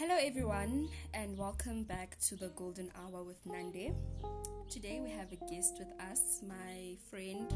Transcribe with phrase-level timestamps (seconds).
[0.00, 3.94] Hello, everyone, and welcome back to the Golden Hour with Nande.
[4.70, 6.40] Today we have a guest with us.
[6.48, 7.46] My friend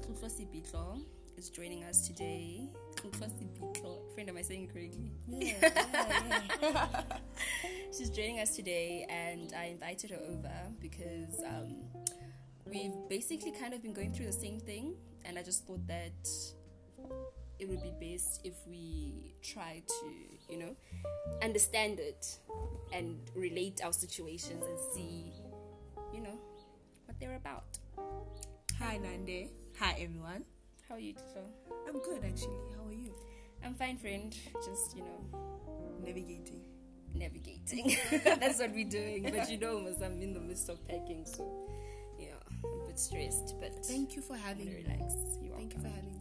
[0.00, 1.00] Tlotlo Sibitlo
[1.36, 2.68] is joining us today.
[2.94, 5.10] Tlotlo Sibitlo, friend, am I saying correctly?
[5.26, 7.02] Yeah, yeah, yeah.
[7.92, 11.78] She's joining us today, and I invited her over because um,
[12.64, 14.94] we've basically kind of been going through the same thing,
[15.24, 16.28] and I just thought that
[17.58, 20.76] it would be best if we try to, you know,
[21.42, 22.38] understand it
[22.92, 25.32] and relate our situations and see,
[26.14, 26.38] you know,
[27.06, 27.78] what they're about.
[28.78, 29.48] Hi, Nande.
[29.80, 30.44] Hi, everyone.
[30.88, 31.42] How are you, Tito?
[31.88, 32.58] I'm good, actually.
[32.76, 33.12] How are you?
[33.64, 34.34] I'm fine, friend.
[34.64, 35.38] Just, you know,
[36.04, 36.60] Navigating.
[37.14, 37.96] navigating.
[38.40, 39.30] That's what we're doing.
[39.34, 41.68] But you know, I'm in the midst of packing, so
[42.18, 43.56] yeah, I'm a bit stressed.
[43.60, 44.84] But Thank you for having me.
[44.84, 45.14] relax.
[45.42, 45.92] You're Thank you for welcome.
[45.96, 46.17] having me.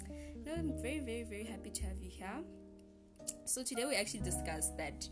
[0.55, 2.43] I'm very, very, very happy to have you here.
[3.45, 5.07] So today we actually discussed that.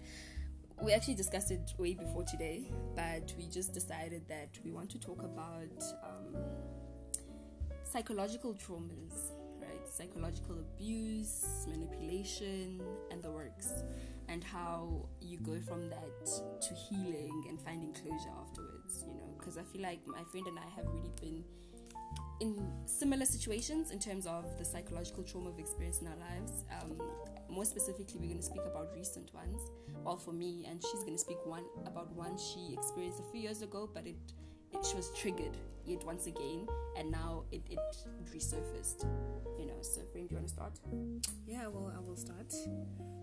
[0.81, 4.99] We actually discussed it way before today, but we just decided that we want to
[4.99, 6.35] talk about um,
[7.83, 9.87] psychological traumas, right?
[9.89, 13.69] Psychological abuse, manipulation, and the works,
[14.27, 16.25] and how you go from that
[16.61, 19.03] to healing and finding closure afterwards.
[19.07, 21.43] You know, because I feel like my friend and I have really been
[22.41, 26.65] in similar situations in terms of the psychological trauma we've experienced in our lives.
[26.81, 26.99] Um,
[27.49, 29.61] more specifically, we're going to speak about recent ones.
[30.03, 33.41] Well, for me, and she's going to speak one about one she experienced a few
[33.41, 34.17] years ago, but it,
[34.73, 35.55] it was triggered
[35.85, 37.79] yet once again, and now it, it
[38.33, 39.05] resurfaced.
[39.57, 40.79] You know, so friend, do you want to start?
[41.47, 42.53] Yeah, well, I will start.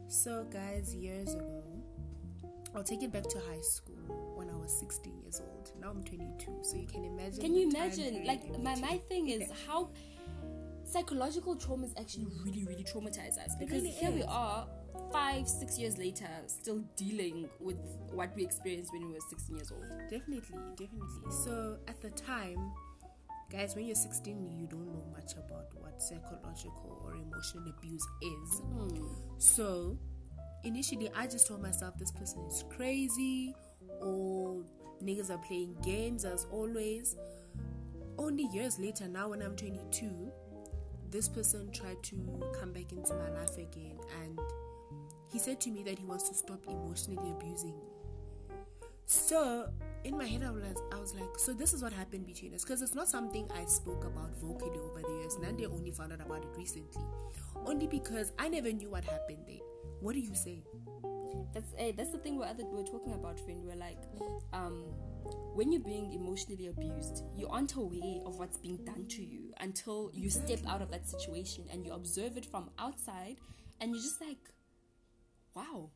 [0.09, 1.63] So, guys, years ago,
[2.75, 4.32] I'll take it back to high school
[4.63, 5.73] was 16 years old.
[5.81, 7.41] Now I'm 22, so you can imagine.
[7.41, 8.25] Can you imagine?
[8.25, 9.91] Like my my thing is how
[10.85, 14.67] psychological traumas actually really really traumatize us because really here we are
[15.11, 17.79] five six years later still dealing with
[18.11, 21.31] what we experienced when we were 16 years old Definitely, definitely.
[21.45, 22.73] So at the time,
[23.51, 28.59] guys, when you're 16, you don't know much about what psychological or emotional abuse is.
[28.61, 29.07] Hmm.
[29.39, 29.99] So
[30.65, 33.55] initially, I just told myself this person is crazy,
[34.03, 34.65] or
[35.03, 37.17] niggas are playing games as always.
[38.19, 40.31] Only years later, now when I'm 22,
[41.11, 42.17] this person tried to
[42.59, 44.39] come back into my life again, and
[45.31, 47.93] he said to me that he wants to stop emotionally abusing me.
[49.07, 49.69] So
[50.05, 52.65] in my head, I was, I was like, so this is what happened between us
[52.65, 55.37] because it's not something I spoke about vocally over the years.
[55.37, 57.03] Nande only found out about it recently,
[57.67, 59.61] only because I never knew what happened there.
[60.01, 60.65] What do you say?
[61.55, 63.99] That's eh, that's the thing we're, other, we're talking about friend we're like
[64.53, 64.85] um
[65.55, 70.11] when you're being emotionally abused you aren't aware of what's being done to you until
[70.15, 73.37] you step out of that situation and you observe it from outside
[73.81, 74.39] and you're just like
[75.55, 75.91] wow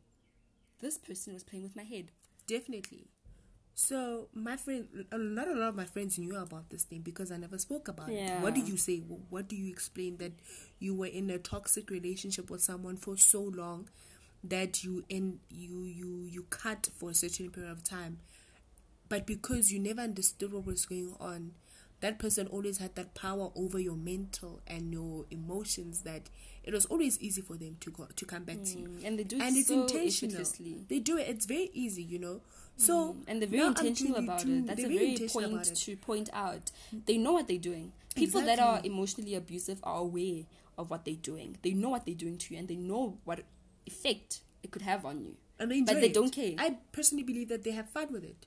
[0.81, 2.11] this person was playing with my head
[2.47, 3.09] Definitely.
[3.75, 7.33] So my friend, a- not a lot of my friends knew about this thing because
[7.33, 8.39] I never spoke about Yeah.
[8.39, 8.43] it.
[8.43, 8.99] What did you say?
[9.01, 10.31] What do you explain that
[10.79, 13.89] you were in a toxic relationship with someone for so long
[14.49, 18.19] that you and you you you cut for a certain period of time,
[19.09, 21.53] but because you never understood what was going on,
[22.01, 26.29] that person always had that power over your mental and your emotions that
[26.63, 29.25] it was always easy for them to go to come back to you and they
[29.25, 30.45] do and it it's so intentional.
[30.89, 31.29] They do it.
[31.29, 32.41] It's very easy, you know.
[32.77, 34.67] So Mm, and they're very intentional about 22, it.
[34.67, 36.71] That's a very point to point out.
[37.07, 37.93] They know what they're doing.
[38.15, 40.43] People that are emotionally abusive are aware
[40.77, 41.57] of what they're doing.
[41.63, 43.41] They know what they're doing to you, and they know what
[43.87, 45.37] effect it could have on you.
[45.59, 46.15] and they enjoy but they it.
[46.15, 46.55] don't care.
[46.59, 48.47] I personally believe that they have fun with it.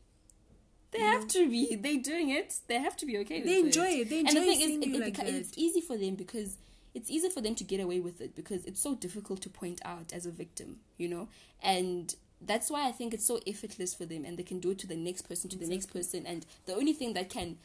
[0.92, 1.76] They have to be.
[1.76, 2.56] They're doing it.
[2.68, 3.66] They have to be okay with They it.
[3.66, 4.10] enjoy it.
[4.10, 6.16] They and the enjoy thing is, it, you it like beca- it's easy for them
[6.16, 6.58] because
[6.96, 9.80] it's easy for them to get away with it because it's so difficult to point
[9.86, 11.28] out as a victim, you know.
[11.62, 14.80] And that's why I think it's so effortless for them, and they can do it
[14.80, 17.58] to the next person, to the next person, and the only thing that can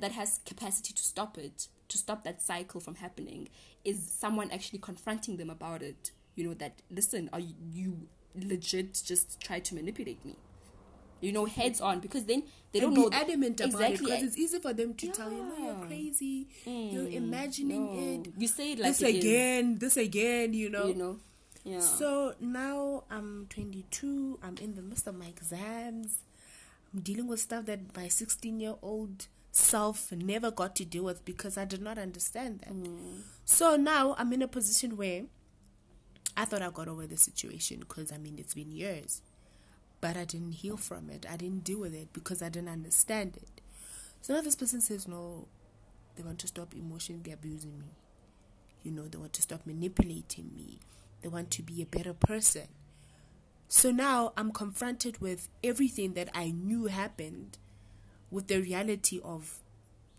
[0.00, 3.48] that has capacity to stop it, to stop that cycle from happening,
[3.84, 6.12] is someone actually confronting them about it.
[6.34, 10.36] You know that listen, are you, you legit just try to manipulate me?
[11.20, 12.42] You know, heads on because then
[12.72, 15.08] they don't and know be adamant about it exactly because it's easy for them to
[15.12, 16.48] tell you, "No, you're crazy.
[16.66, 18.22] you're Mm, imagining no.
[18.26, 18.32] it.
[18.36, 20.88] You say it like this it is, again, this again." You know.
[20.88, 21.18] you know.
[21.64, 21.78] Yeah.
[21.78, 24.40] So now I'm 22.
[24.42, 26.18] I'm in the midst of my exams.
[26.92, 31.24] I'm dealing with stuff that my 16 year old self never got to deal with
[31.24, 32.74] because I did not understand that.
[33.44, 35.22] So now I'm in a position where
[36.36, 39.22] I thought I got over the situation because I mean it's been years,
[40.00, 41.26] but I didn't heal from it.
[41.30, 43.60] I didn't deal with it because I didn't understand it.
[44.22, 45.46] So now this person says no,
[46.16, 47.86] they want to stop emotionally abusing me.
[48.82, 50.78] You know, they want to stop manipulating me.
[51.22, 52.68] They want to be a better person.
[53.68, 57.58] So now I'm confronted with everything that I knew happened
[58.30, 59.60] with the reality of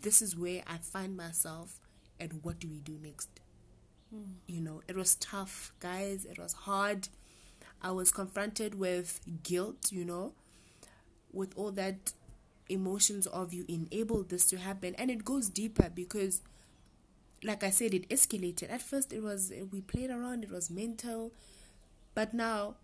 [0.00, 1.80] this is where I find myself
[2.18, 3.28] and what do we do next?
[4.14, 4.34] Mm.
[4.46, 6.24] You know, it was tough, guys.
[6.24, 7.08] It was hard.
[7.82, 10.32] I was confronted with guilt, you know,
[11.32, 12.12] with all that
[12.68, 14.94] emotions of you enabled this to happen.
[14.96, 16.40] And it goes deeper because,
[17.42, 18.72] like I said, it escalated.
[18.72, 21.32] At first, it was, we played around, it was mental.
[22.14, 22.76] But now,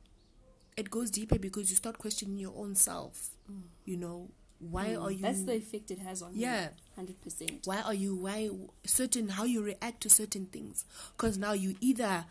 [0.77, 3.31] it goes deeper because you start questioning your own self.
[3.51, 3.63] Mm.
[3.85, 4.29] You know,
[4.61, 5.03] why mm.
[5.03, 6.69] are you that's the effect it has on yeah.
[6.97, 8.51] you 100% why are you why
[8.85, 10.85] certain how you react to certain things?
[11.17, 12.27] Because now you either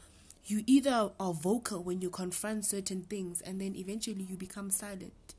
[0.46, 5.36] you either are vocal when you confront certain things and then eventually you become silent.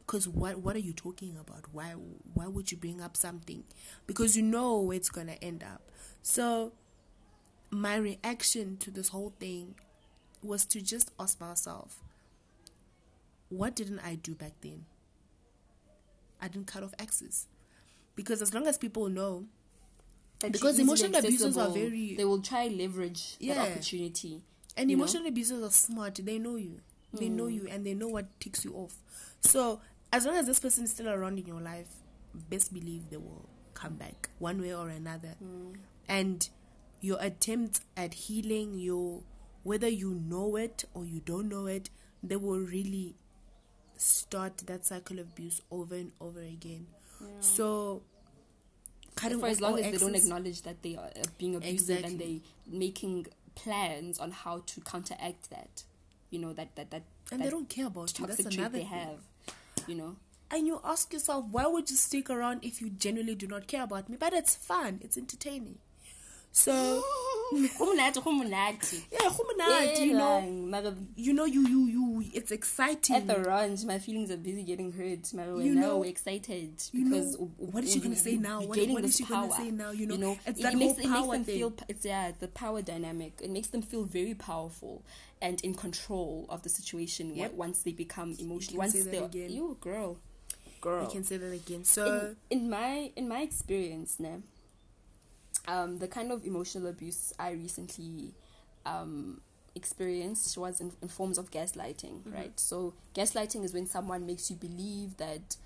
[0.00, 1.64] Because what what are you talking about?
[1.72, 1.92] Why
[2.34, 3.64] why would you bring up something?
[4.06, 5.80] Because you know where it's gonna end up.
[6.22, 6.72] So
[7.70, 9.74] my reaction to this whole thing
[10.42, 12.00] was to just ask myself
[13.48, 14.84] what didn't i do back then
[16.42, 17.46] I didn't cut off access.
[18.14, 19.46] Because as long as people know,
[20.40, 22.14] that because emotional abusers are very.
[22.16, 23.54] They will try leverage yeah.
[23.54, 24.42] that opportunity.
[24.76, 25.28] And emotional know?
[25.28, 26.16] abusers are smart.
[26.22, 26.80] They know you.
[27.14, 27.32] They mm.
[27.32, 28.96] know you and they know what ticks you off.
[29.40, 29.80] So
[30.12, 31.88] as long as this person is still around in your life,
[32.34, 35.34] best believe they will come back one way or another.
[35.42, 35.76] Mm.
[36.08, 36.48] And
[37.00, 39.22] your attempt at healing your
[39.62, 41.90] whether you know it or you don't know it,
[42.22, 43.14] they will really
[44.02, 46.86] start that cycle of abuse over and over again.
[47.20, 47.26] Yeah.
[47.40, 48.02] So,
[49.14, 52.10] cutting for as long as they don't acknowledge that they are uh, being abusive exactly.
[52.10, 55.84] and they making plans on how to counteract that,
[56.30, 58.26] you know that that that and that they don't care about you.
[58.26, 59.18] That's another they have,
[59.86, 60.16] you know.
[60.50, 63.84] And you ask yourself, why would you stick around if you genuinely do not care
[63.84, 64.18] about me?
[64.20, 65.00] But it's fun.
[65.02, 65.78] It's entertaining.
[66.50, 67.02] So
[67.78, 69.02] Humunati, humunati.
[69.12, 70.96] Yeah, humunati, you know.
[71.16, 73.16] You know, you, you, you, it's exciting.
[73.16, 75.32] At the ranch, my feelings are busy getting hurt.
[75.34, 76.82] my you know, we're excited.
[76.92, 78.60] You because know, what is she going to say now?
[78.60, 79.90] What, what is she going to say now?
[79.90, 81.58] You know, you know it's that it makes, it makes them thing.
[81.58, 83.40] feel, it's, yeah, the power dynamic.
[83.42, 85.02] It makes them feel very powerful
[85.42, 87.52] and in control of the situation yep.
[87.52, 88.78] once they become emotional.
[88.78, 90.18] Once they're, you girl.
[90.80, 91.04] Girl.
[91.04, 91.84] You can say that again.
[91.84, 94.42] So, in, in my, in my experience, now,
[95.68, 98.34] um, the kind of emotional abuse I recently
[98.84, 99.40] um,
[99.74, 102.34] experienced was in, in, forms of gaslighting, mm-hmm.
[102.34, 102.60] right?
[102.60, 105.56] So, gaslighting is when someone makes you believe that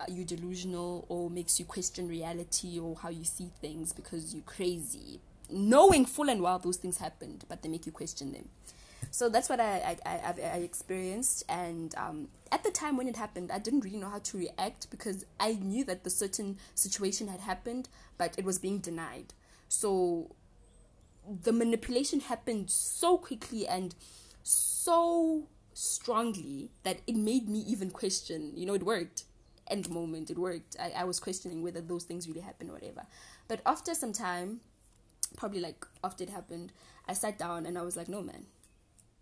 [0.00, 4.42] uh, you're delusional or makes you question reality or how you see things because you're
[4.42, 8.48] crazy, knowing full and well those things happened, but they make you question them.
[9.10, 11.44] So that's what I, I, I, I experienced.
[11.48, 14.90] And um, at the time when it happened, I didn't really know how to react
[14.90, 19.34] because I knew that the certain situation had happened, but it was being denied.
[19.74, 20.30] So
[21.42, 23.94] the manipulation happened so quickly and
[24.42, 29.24] so strongly that it made me even question, you know, it worked.
[29.66, 30.76] End moment, it worked.
[30.78, 33.06] I, I was questioning whether those things really happened or whatever.
[33.48, 34.60] But after some time,
[35.36, 36.72] probably like after it happened,
[37.08, 38.44] I sat down and I was like, no man,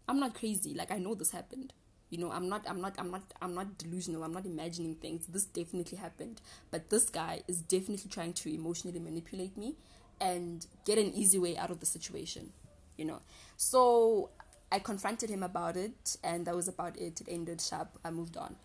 [0.07, 0.75] I'm not crazy.
[0.75, 1.73] Like I know this happened.
[2.11, 4.23] You know, I'm not I'm not I'm not I'm not delusional.
[4.23, 5.27] I'm not imagining things.
[5.29, 6.43] This definitely happened.
[6.71, 9.77] But this guy is definitely trying to emotionally manipulate me
[10.21, 12.53] and get an easy way out of the situation,
[12.97, 13.21] you know.
[13.57, 14.31] So
[14.71, 17.21] I confronted him about it, and that was about it.
[17.21, 17.99] It ended sharp.
[18.05, 18.57] I moved on.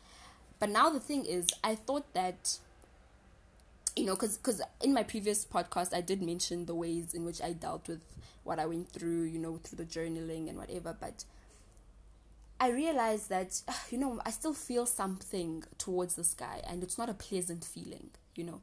[0.60, 2.58] But now the thing is, I thought that,
[3.96, 7.42] you know, because because in my previous podcast, I did mention the ways in which
[7.42, 8.02] I dealt with
[8.44, 10.96] what I went through, you know, through the journaling and whatever.
[11.00, 11.26] But
[12.60, 17.10] I realized that, you know, I still feel something towards this guy, and it's not
[17.10, 18.62] a pleasant feeling, you know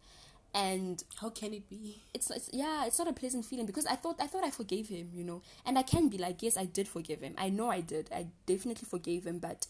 [0.55, 2.01] and how can it be?
[2.15, 4.89] it's, it's yeah it's not a pleasant feeling because i thought i thought i forgave
[4.89, 5.43] him you know.
[5.67, 7.35] And i can be like yes i did forgive him.
[7.37, 8.09] I know i did.
[8.15, 9.39] I definitely forgave him.
[9.39, 9.67] But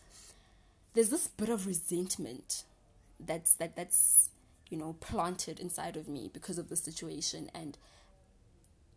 [0.93, 2.65] there's this bit of resentment
[3.19, 4.29] that's that that's
[4.71, 7.51] you know planted inside of me because of the situation.
[7.55, 7.79] And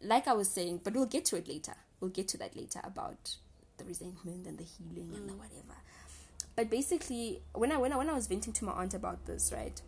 [0.01, 1.75] like i was saying but we'll get to it later.
[1.99, 3.37] We'll get to that later about
[3.77, 5.15] the resentment and the healing mm.
[5.15, 5.37] and the mm.
[5.37, 5.77] whatever.
[6.55, 9.53] But basically when i when i when i was venting to my aunt about this
[9.55, 9.81] right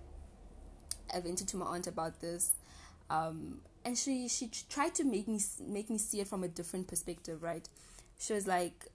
[1.14, 2.54] I vented to my aunt about this,
[3.10, 6.88] um, and she she tried to make me make me see it from a different
[6.88, 7.44] perspective.
[7.44, 7.68] Right?
[8.20, 8.88] She was like,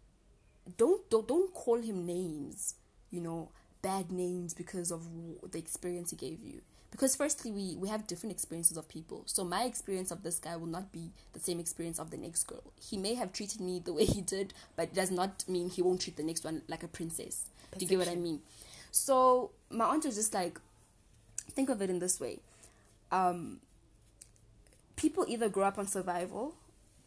[0.77, 2.75] "Don't don't don't call him names,
[3.11, 3.51] you know,
[3.83, 5.03] bad names because of
[5.51, 9.25] the experience he gave you." Because firstly, we we have different experiences of people.
[9.27, 12.45] So my experience of this guy will not be the same experience of the next
[12.45, 12.63] girl.
[12.81, 15.83] He may have treated me the way he did, but it does not mean he
[15.83, 17.47] won't treat the next one like a princess.
[17.73, 17.79] Perfection.
[17.79, 18.41] Do you get what I mean?
[18.93, 20.61] So my aunt was just like,
[21.51, 22.39] think of it in this way
[23.13, 23.61] um,
[24.97, 26.55] people either grow up on survival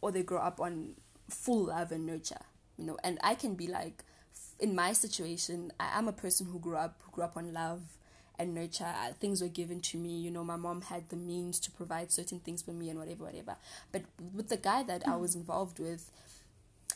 [0.00, 0.94] or they grow up on
[1.28, 2.40] full love and nurture
[2.76, 4.04] you know and i can be like
[4.60, 7.82] in my situation, I am a person who grew up who grew up on love
[8.38, 8.84] and nurture.
[8.84, 10.18] Uh, Things were given to me.
[10.18, 13.24] You know, my mom had the means to provide certain things for me and whatever,
[13.24, 13.56] whatever.
[13.92, 14.02] But
[14.34, 16.10] with the guy that I was involved with,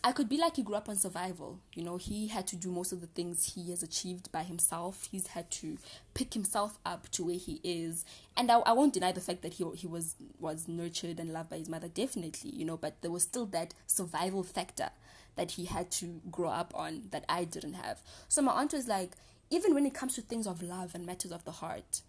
[0.05, 1.61] I could be like he grew up on survival.
[1.75, 5.09] You know, he had to do most of the things he has achieved by himself.
[5.11, 5.79] He's had to
[6.13, 8.05] pick himself up to where he is.
[8.37, 11.51] And I, I won't deny the fact that he he was was nurtured and loved
[11.51, 12.51] by his mother, definitely.
[12.51, 14.91] You know, but there was still that survival factor
[15.37, 18.03] that he had to grow up on that I didn't have.
[18.29, 19.13] So my aunt was like,
[19.51, 22.01] even when it comes to things of love and matters of the heart,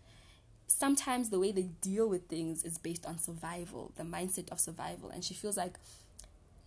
[0.66, 5.10] sometimes the way they deal with things is based on survival, the mindset of survival.
[5.10, 5.78] And she feels like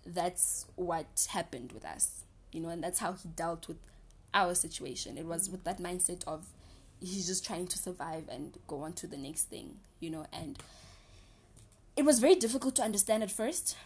[0.07, 2.23] that's what happened with us,
[2.53, 3.79] you know, and that's how he dealt with
[4.33, 5.19] our situation.
[5.19, 6.47] It was with that mindset of
[7.01, 10.59] he's just trying to survive and go on to the next thing, you know, and
[11.97, 13.77] it was very difficult to understand at first,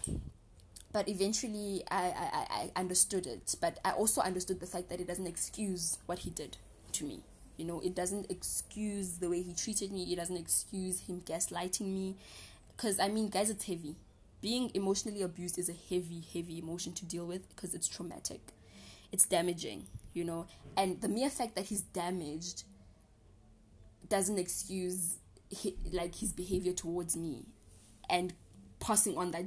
[0.93, 3.55] but eventually I, I, I understood it.
[3.61, 6.57] But I also understood the fact that it doesn't excuse what he did
[6.93, 7.21] to me.
[7.57, 11.87] You know, it doesn't excuse the way he treated me, it doesn't excuse him gaslighting
[11.87, 12.17] me.
[12.77, 13.95] Because, I mean, guys, it's heavy
[14.41, 18.41] being emotionally abused is a heavy, heavy emotion to deal with because it's traumatic.
[19.13, 20.47] It's damaging, you know.
[20.77, 22.65] And the mere fact that he's damaged
[24.09, 25.17] doesn't excuse
[25.93, 27.45] like his behavior towards me
[28.09, 28.33] and
[28.79, 29.47] passing on that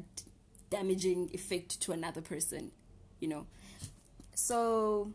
[0.70, 2.72] damaging effect to another person,
[3.20, 3.46] you know.
[4.36, 5.12] So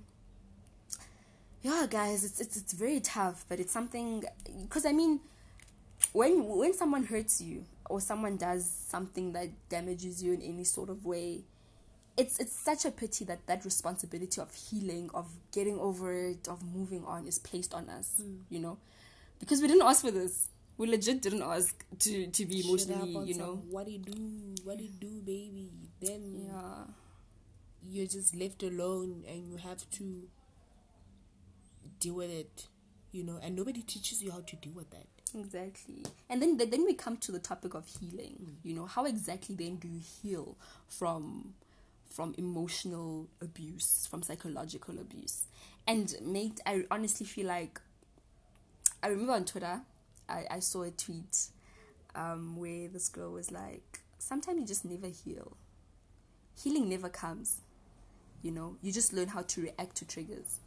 [1.62, 4.24] yeah, guys, it's it's it's very tough, but it's something
[4.62, 5.20] because I mean,
[6.12, 10.90] when when someone hurts you or someone does something that damages you in any sort
[10.90, 11.44] of way,
[12.16, 16.62] it's it's such a pity that that responsibility of healing, of getting over it, of
[16.74, 18.12] moving on is placed on us.
[18.20, 18.36] Hmm.
[18.50, 18.78] You know,
[19.40, 20.48] because we didn't ask for this.
[20.76, 23.62] We legit didn't ask to to be emotionally, on you some, know.
[23.70, 24.54] what do you do?
[24.64, 25.70] What do you do, baby?
[26.00, 26.84] Then Yeah.
[27.82, 30.28] you're just left alone and you have to
[32.00, 32.66] deal with it,
[33.12, 35.06] you know, and nobody teaches you how to deal with that.
[35.34, 36.04] Exactly.
[36.28, 38.56] And then then we come to the topic of healing.
[38.62, 40.56] You know, how exactly then do you heal
[40.88, 41.54] from
[42.10, 45.44] from emotional abuse, from psychological abuse?
[45.86, 47.80] And mate, I honestly feel like
[49.02, 49.80] I remember on Twitter
[50.28, 51.48] I, I saw a tweet
[52.14, 55.56] um, where this girl was like, Sometimes you just never heal.
[56.62, 57.60] Healing never comes.
[58.42, 60.58] You know, you just learn how to react to triggers.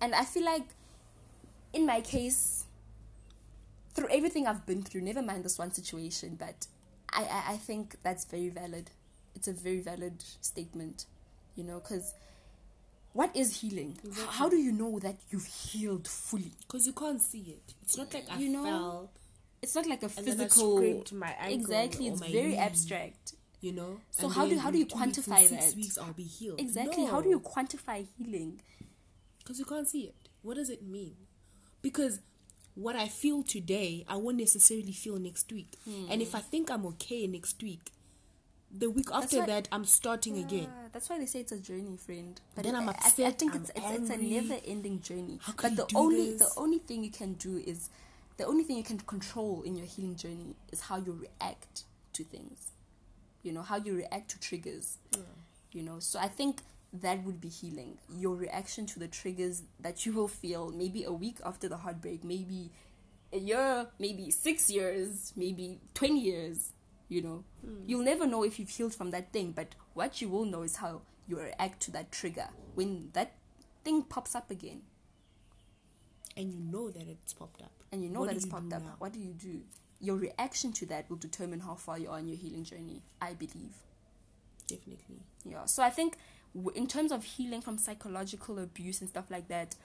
[0.00, 0.64] And I feel like
[1.72, 2.59] in my case,
[4.00, 6.66] through everything I've been through, never mind this one situation, but
[7.12, 8.90] I, I, I think that's very valid.
[9.34, 11.04] It's a very valid statement,
[11.54, 12.14] you know, because
[13.12, 13.98] what is healing?
[14.06, 16.52] H- How do you know that you've healed fully?
[16.60, 17.74] Because you can't see it.
[17.82, 19.10] It's not like I You know, fell,
[19.60, 21.04] It's not like a And then I physical.
[21.12, 22.56] my ankle exactly, it's very knee.
[22.56, 23.34] abstract.
[23.60, 24.00] you know.
[24.12, 25.76] So and how do- how do you in two weeks- in quantify six that?
[25.76, 26.58] weeks I'll be healed.
[26.58, 27.04] Exactly.
[27.04, 28.62] How do you quantify healing?
[29.38, 30.14] Because you can't see it.
[30.40, 31.14] What does it mean?
[31.82, 32.20] Because
[32.74, 35.76] what I feel today, I won't necessarily feel next week.
[35.86, 36.50] And if I hmm.
[36.50, 37.90] think I'm okay next week,
[38.72, 40.68] the week after why- that, I'm starting again.
[40.92, 42.40] That's why they say it's a journey, friend.
[42.54, 45.40] But Then I'm I- I, I upset, think it's it's, it's a never-ending journey.
[45.42, 46.40] How but the only this?
[46.40, 47.90] the only thing you can do is
[48.36, 52.24] the only thing you can control in your healing journey is how you react to
[52.24, 52.70] things.
[53.42, 54.98] You know how you react to triggers.
[55.72, 57.98] You know, so I think that would be healing.
[58.08, 62.24] Your reaction to the triggers that you will feel maybe a week after the heartbreak,
[62.24, 62.70] maybe
[63.32, 66.72] a year, maybe six years, maybe 20 years,
[67.08, 67.44] you know.
[67.64, 67.82] Hmm.
[67.86, 70.76] You'll never know if you've healed from that thing, but what you will know is
[70.76, 73.34] how you react to that trigger when that
[73.84, 74.82] thing pops up again
[76.36, 77.72] And you know that it's popped up.
[77.92, 78.82] and you know What that it's popped up.
[78.82, 78.94] now?
[78.98, 79.60] What do you do?
[80.00, 83.34] Your reaction to that will determine how far you are in your healing journey, I
[83.34, 83.74] believe.
[84.66, 85.20] Definitely.
[85.44, 85.64] Yeah.
[85.66, 86.16] So I think
[86.74, 89.76] in terms of healing from psychological abuse and stuff like that,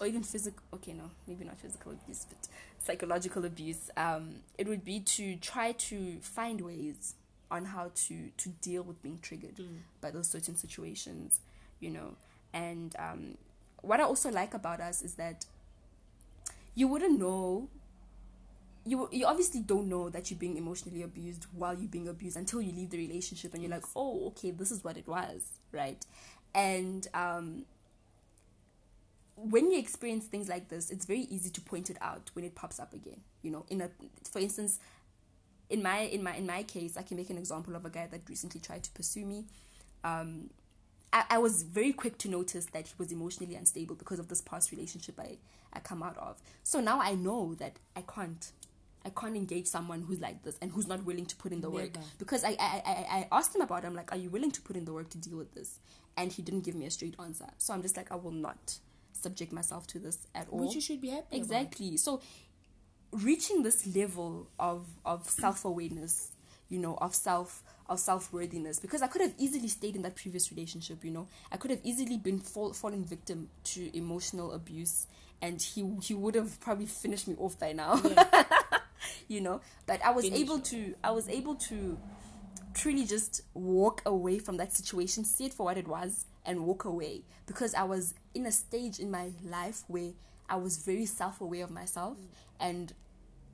[0.00, 4.84] or even physical, okay, no, maybe not physical abuse, but psychological abuse, um, it would
[4.84, 7.14] be to try to find ways
[7.50, 9.60] on how to to deal with being triggered
[10.00, 11.40] by those certain situations,
[11.80, 12.16] you know.
[12.54, 13.36] And um,
[13.82, 15.44] what I also like about us is that
[16.74, 17.68] you wouldn't know
[18.84, 22.60] you you obviously don't know that you're being emotionally abused while you're being abused until
[22.60, 26.04] you leave the relationship and you're like, oh, okay, this is what it was, right?
[26.54, 27.64] And um,
[29.36, 32.54] when you experience things like this, it's very easy to point it out when it
[32.54, 33.20] pops up again.
[33.42, 33.90] You know, in a
[34.30, 34.80] for instance,
[35.70, 38.08] in my in my in my case, I can make an example of a guy
[38.10, 39.44] that recently tried to pursue me.
[40.02, 40.50] Um,
[41.12, 44.40] I, I was very quick to notice that he was emotionally unstable because of this
[44.40, 45.36] past relationship I,
[45.72, 46.40] I come out of.
[46.64, 48.50] So now I know that I can't
[49.04, 51.70] I can't engage someone who's like this and who's not willing to put in the
[51.70, 51.90] work.
[52.18, 53.86] Because I, I, I, I asked him about it.
[53.86, 55.78] I'm like, are you willing to put in the work to deal with this?
[56.16, 57.46] And he didn't give me a straight answer.
[57.58, 58.78] So I'm just like, I will not
[59.12, 60.60] subject myself to this at all.
[60.60, 61.38] Which you should be happy about.
[61.38, 61.96] Exactly.
[61.96, 62.20] So
[63.12, 66.32] reaching this level of of self awareness,
[66.68, 70.16] you know, of self of self worthiness, because I could have easily stayed in that
[70.16, 71.04] previous relationship.
[71.04, 75.06] You know, I could have easily been fall, falling victim to emotional abuse,
[75.40, 78.00] and he he would have probably finished me off by now.
[79.28, 81.98] you know, but I was Finish able to I was able to
[82.74, 86.84] truly just walk away from that situation, see it for what it was, and walk
[86.84, 90.12] away because I was in a stage in my life where
[90.48, 92.26] I was very self aware of myself mm.
[92.60, 92.92] and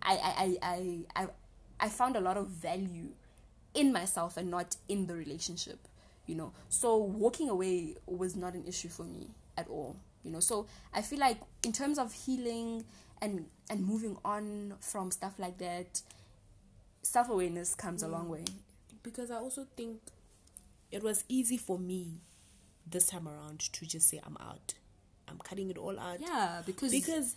[0.02, 1.28] I, I, I, I, I,
[1.80, 3.08] I found a lot of value
[3.74, 5.78] in myself and not in the relationship,
[6.26, 6.52] you know.
[6.68, 10.40] So walking away was not an issue for me at all, you know.
[10.40, 12.84] So I feel like in terms of healing
[13.20, 16.02] and and moving on from stuff like that,
[17.02, 18.44] self awareness comes a long way.
[19.02, 20.00] because I also think
[20.90, 22.20] it was easy for me
[22.86, 24.74] this time around to just say I'm out.
[25.28, 26.20] I'm cutting it all out.
[26.20, 27.36] Yeah, because Because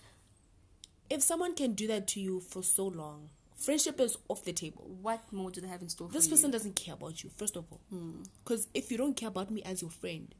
[1.10, 4.90] if someone can do that to you for so long, friendship is off the table.
[5.02, 6.52] what more do they have in store This person you?
[6.54, 7.82] doesn't care about you, first of all.
[7.90, 8.24] Hmm.
[8.44, 10.34] Because if you don't care about me as your friend,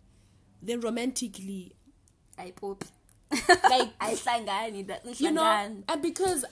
[0.62, 1.74] then romantically,
[2.38, 2.86] I pop.
[3.70, 5.44] like, I sangani that you know,
[5.88, 6.46] and because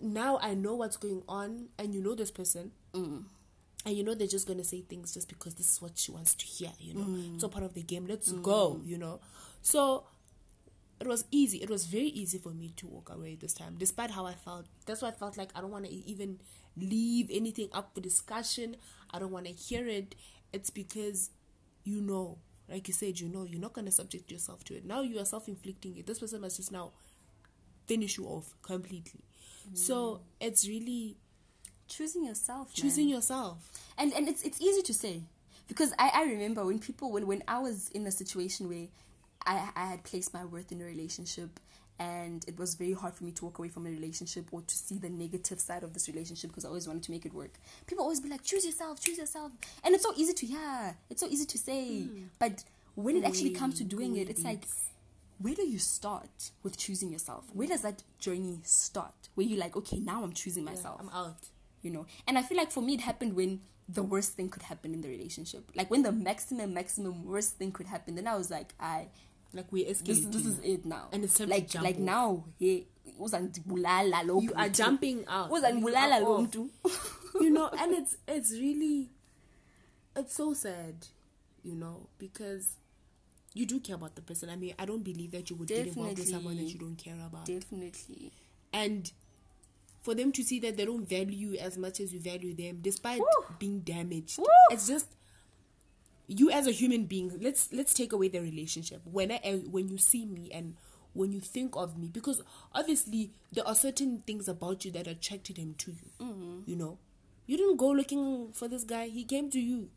[0.00, 3.24] now I know what's going on, and you know this person, Mm.
[3.86, 6.34] and you know they're just gonna say things just because this is what she wants
[6.34, 6.70] to hear.
[6.78, 7.34] You know, Mm.
[7.34, 8.06] it's all part of the game.
[8.06, 8.80] Let's go.
[8.84, 9.20] You know,
[9.62, 10.04] so
[11.00, 11.58] it was easy.
[11.62, 14.66] It was very easy for me to walk away this time, despite how I felt.
[14.86, 16.40] That's why I felt like I don't want to even
[16.76, 18.76] leave anything up for discussion.
[19.10, 20.14] I don't want to hear it.
[20.52, 21.30] It's because
[21.84, 22.38] you know,
[22.70, 24.84] like you said, you know, you're not gonna subject yourself to it.
[24.84, 26.06] Now you are self-inflicting it.
[26.06, 26.92] This person must just now
[27.86, 29.20] finish you off completely.
[29.70, 29.76] Mm.
[29.76, 31.16] So it's really
[31.88, 33.16] choosing yourself, choosing man.
[33.16, 33.58] yourself.
[33.98, 35.22] and and it's it's easy to say
[35.68, 38.86] because I I remember when people when when I was in a situation where
[39.44, 41.58] I I had placed my worth in a relationship.
[42.00, 44.74] And it was very hard for me to walk away from a relationship or to
[44.74, 47.60] see the negative side of this relationship because I always wanted to make it work.
[47.86, 49.52] People always be like, choose yourself, choose yourself.
[49.84, 52.04] And it's so easy to hear, it's so easy to say.
[52.04, 52.22] Hmm.
[52.38, 54.64] But when it actually comes to doing it, it's like,
[55.38, 57.44] where do you start with choosing yourself?
[57.52, 59.28] Where does that journey start?
[59.34, 61.48] Where you're like, okay, now I'm choosing myself I'm out.
[61.82, 64.62] you know and i feel like for me it happened when the worst thing could
[64.62, 68.36] happen in the relationship like when the maximum maximum worst thing could happen then i
[68.36, 69.06] was like i
[69.52, 72.00] Like we're this, this is it now And it's like jump like off.
[72.00, 72.86] now hey
[73.20, 75.50] uzandibulala lo you are jumping out.
[75.50, 76.70] uzandibulala You lo mntu
[77.40, 79.10] you know, and it's it's really
[80.16, 81.06] it's so sad,
[81.62, 82.76] you know, because
[83.54, 84.50] you do care about the person.
[84.50, 86.96] I mean, I don't believe that you would get involved with someone that you don't
[86.96, 87.46] care about.
[87.46, 88.32] definitely
[88.72, 89.12] and
[90.02, 92.78] for them to see that they don't value you as much as you value them,
[92.80, 93.26] despite Woo.
[93.58, 94.46] being damaged, Woo.
[94.70, 95.06] it's just
[96.30, 97.32] you as a human being.
[97.40, 99.02] Let's let's take away the relationship.
[99.04, 100.76] When I when you see me and
[101.12, 102.40] when you think of me, because
[102.72, 106.10] obviously there are certain things about you that attracted him to you.
[106.20, 106.60] Mm-hmm.
[106.66, 106.98] You know,
[107.46, 109.90] you didn't go looking for this guy; he came to you.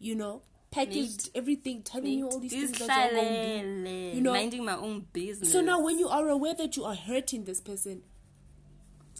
[0.00, 3.90] You know, packaged everything, telling you all these things that do.
[3.90, 6.96] You know, minding my own business so now, when you are aware that you are
[6.96, 8.02] hurting this person,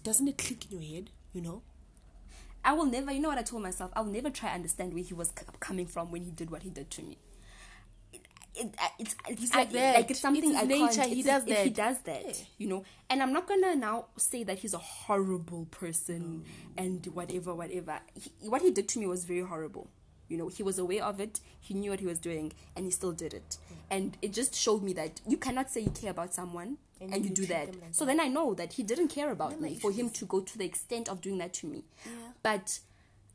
[0.03, 1.11] doesn't it click in your head?
[1.33, 1.63] You know,
[2.65, 3.91] I will never, you know what I told myself?
[3.95, 6.63] I'll never try to understand where he was c- coming from when he did what
[6.63, 7.19] he did to me.
[8.13, 8.23] It,
[8.57, 9.73] it, it's it's He's I- like.
[9.75, 10.95] Like it's something It's I nature.
[10.95, 11.09] can't.
[11.13, 11.75] He it's does his- He that.
[11.75, 12.85] does that, you know.
[13.11, 16.45] And I'm not gonna now say that he's a horrible person
[16.77, 17.99] and whatever, whatever.
[18.15, 19.89] He, what he did to me was very horrible.
[20.29, 21.41] You know, he was aware of it.
[21.61, 23.59] He knew what he was doing, and he still did it.
[23.91, 27.23] And it just showed me that you cannot say you care about someone And and,
[27.25, 27.67] you, you do that.
[27.69, 30.41] like so then I know that he didn't care about me for him to go
[30.41, 31.85] to the extent of doing that to me.
[32.43, 32.79] But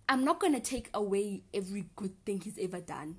[0.07, 3.17] I'm not gonna take away every good thing he's ever done.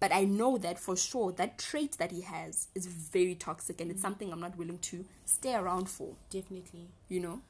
[0.00, 3.90] But I know that for sure that trait that he has is very toxic and
[3.90, 4.02] it's mm.
[4.02, 6.88] something I'm not willing to stay around for, definitely.
[7.08, 7.40] you know?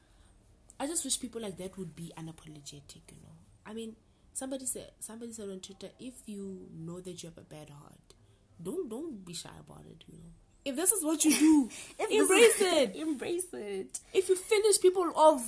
[0.79, 3.01] I just wish people like that would be unapologetic.
[3.11, 3.95] You know, I mean,
[4.35, 8.13] somebody said somebody said on Twitter, if you know that you have a bad heart,
[8.61, 10.03] don't don't be shy about it.
[10.07, 10.29] You know,
[10.65, 11.69] if this is what you do,
[12.11, 12.95] embrace it.
[12.95, 13.99] embrace it.
[14.13, 15.43] If you finish people off,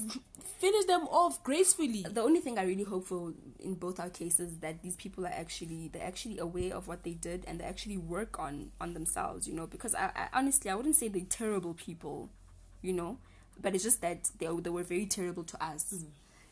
[0.60, 2.06] finish them off gracefully.
[2.10, 5.34] The only thing I really hope for in both our cases that these people are
[5.34, 9.48] actually they're actually aware of what they did and they actually work on on themselves,
[9.48, 12.30] you know, because I, I honestly I wouldn't say they're terrible people,
[12.82, 13.18] you know,
[13.62, 15.94] but it's just that they they were very terrible to us.
[15.94, 16.06] Mm.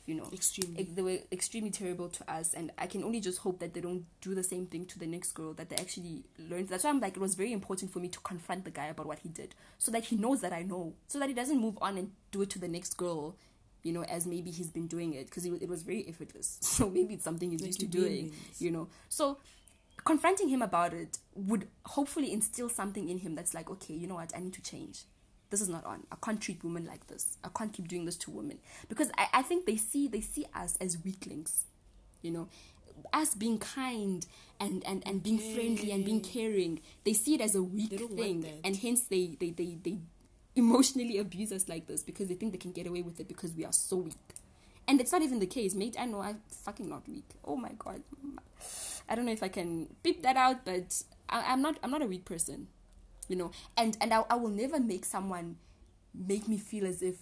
[0.06, 0.82] You know, Extremely.
[0.82, 3.82] Ex- they were extremely terrible to us, and I can only just hope that they
[3.82, 5.54] don't do the same thing to the next girl.
[5.54, 6.68] That they actually learn.
[6.68, 9.08] That's why I'm like, it was very important for me to confront the guy about
[9.08, 11.78] what he did, so that he knows that I know, so that he doesn't move
[11.82, 13.36] on and do it to the next girl,
[13.82, 16.60] you know, as maybe he's been doing it because it, it was very effortless.
[16.62, 18.62] So maybe it's something he's used to doing doing, eh, this.
[18.62, 18.90] you know.
[19.10, 19.40] So
[20.04, 24.16] confronting him about it would hopefully instill something in him that's like, okay, you know
[24.16, 25.04] what, I need to change.
[25.50, 26.04] This is not on.
[26.12, 27.38] I can't treat women like this.
[27.44, 30.46] I can't keep doing this to women because I, I think they see they see
[30.54, 31.66] us as weaklings,
[32.22, 32.48] you know,
[33.14, 34.26] us being kind
[34.60, 36.82] and and and being friendly and being caring.
[37.04, 39.78] They see it as a weak They don't want thing, and hence they they they
[39.82, 40.00] they
[40.56, 43.54] emotionally abuse us like this because they think they can get away with it because
[43.54, 44.16] we are so weak.
[44.88, 45.96] And it's not even the case, mate.
[46.00, 47.26] I know I'm fucking not weak.
[47.44, 48.02] Oh my god.
[49.10, 51.78] I don't know if I can beep that out, but I, I'm not.
[51.84, 52.68] I'm not a weak person,
[53.28, 53.52] you know.
[53.78, 55.58] And and I, I will never make someone
[56.14, 57.16] make me feel as if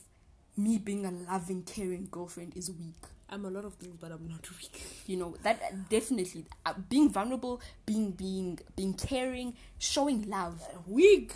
[0.56, 2.96] me being a loving, caring girlfriend is weak.
[3.30, 4.82] I'm a lot of things, but I'm not weak.
[5.08, 10.62] You know that definitely uh, being vulnerable, being being being caring, showing love.
[10.88, 11.34] Weak.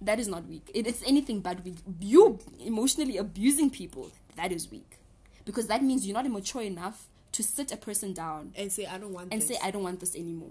[0.00, 0.70] That is not weak.
[0.74, 1.78] It is anything but weak.
[2.00, 4.10] You emotionally abusing people.
[4.36, 4.98] That is weak,
[5.46, 8.98] because that means you're not mature enough to sit a person down And say I
[8.98, 9.48] don't want and this.
[9.48, 10.50] say I don't want this anymore.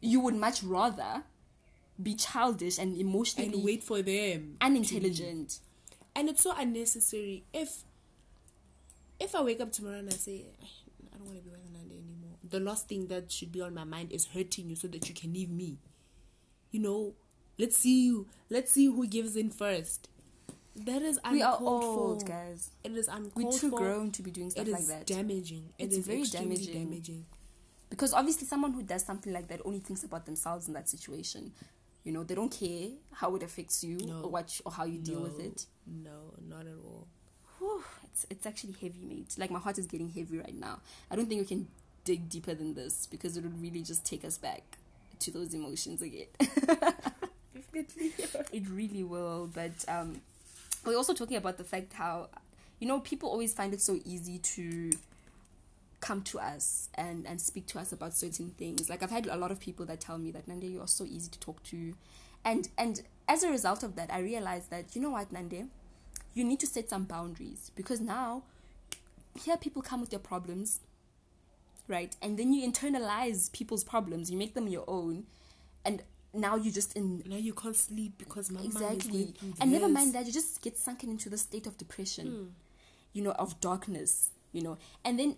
[0.00, 1.22] You would much rather
[2.02, 4.56] be childish and emotionally and wait for them.
[4.60, 5.58] unintelligent.
[6.16, 7.42] And it's so unnecessary.
[7.52, 7.82] If
[9.18, 10.44] if I wake up tomorrow and I say
[11.12, 13.74] I don't want to be with Ananda anymore, the last thing that should be on
[13.74, 15.78] my mind is hurting you so that you can leave me.
[16.70, 17.14] You know,
[17.58, 18.26] let's see you.
[18.50, 20.08] Let's see who gives in first.
[20.76, 22.28] That is uncalled We are old, for.
[22.28, 22.70] guys.
[22.84, 23.78] It is uncalled We're too for.
[23.78, 25.06] grown to be doing stuff It is like that.
[25.06, 25.70] damaging.
[25.78, 26.74] It It's is very damaging.
[26.74, 27.26] damaging.
[27.90, 31.52] because obviously, someone who does something like that only thinks about themselves in that situation.
[32.04, 34.20] You know, they don't care how it affects you No.
[34.22, 35.66] or what or how you deal with it.
[35.86, 37.06] No, not at all.
[37.58, 39.34] Whew, it's it's actually heavy, mate.
[39.38, 40.80] Like my heart is getting heavy right now.
[41.10, 41.66] I don't think we can
[42.04, 44.62] dig deeper than this because it would really just take us back
[45.20, 46.26] to those emotions again.
[47.54, 48.12] Definitely.
[48.52, 49.50] it really will.
[49.52, 50.20] But um,
[50.84, 52.28] we're also talking about the fact how,
[52.80, 54.90] you know, people always find it so easy to
[56.04, 58.90] come to us and, and speak to us about certain things.
[58.90, 61.04] Like I've had a lot of people that tell me that Nande, you are so
[61.04, 61.94] easy to talk to.
[62.44, 65.68] And and as a result of that, I realized that, you know what, Nande,
[66.34, 68.42] you need to set some boundaries because now
[69.42, 70.80] here people come with their problems,
[71.88, 72.14] right?
[72.20, 75.24] And then you internalize people's problems, you make them your own,
[75.86, 76.02] and
[76.34, 79.32] now you just in now you can't sleep because my exactly.
[79.60, 82.46] and never mind that you just get sunken into the state of depression hmm.
[83.12, 84.78] you know of darkness you know.
[85.04, 85.36] And then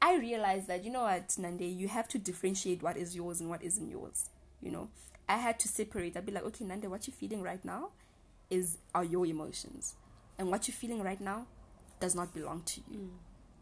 [0.00, 3.50] i realized that you know what nande you have to differentiate what is yours and
[3.50, 4.88] what isn't yours you know?
[5.28, 6.16] I had to separate.
[6.16, 7.90] I'd be like okay nande what you're feeling right now
[8.50, 9.94] is are your emotions
[10.38, 11.46] and what you're feeling right now
[12.00, 13.08] does not belong to you mm.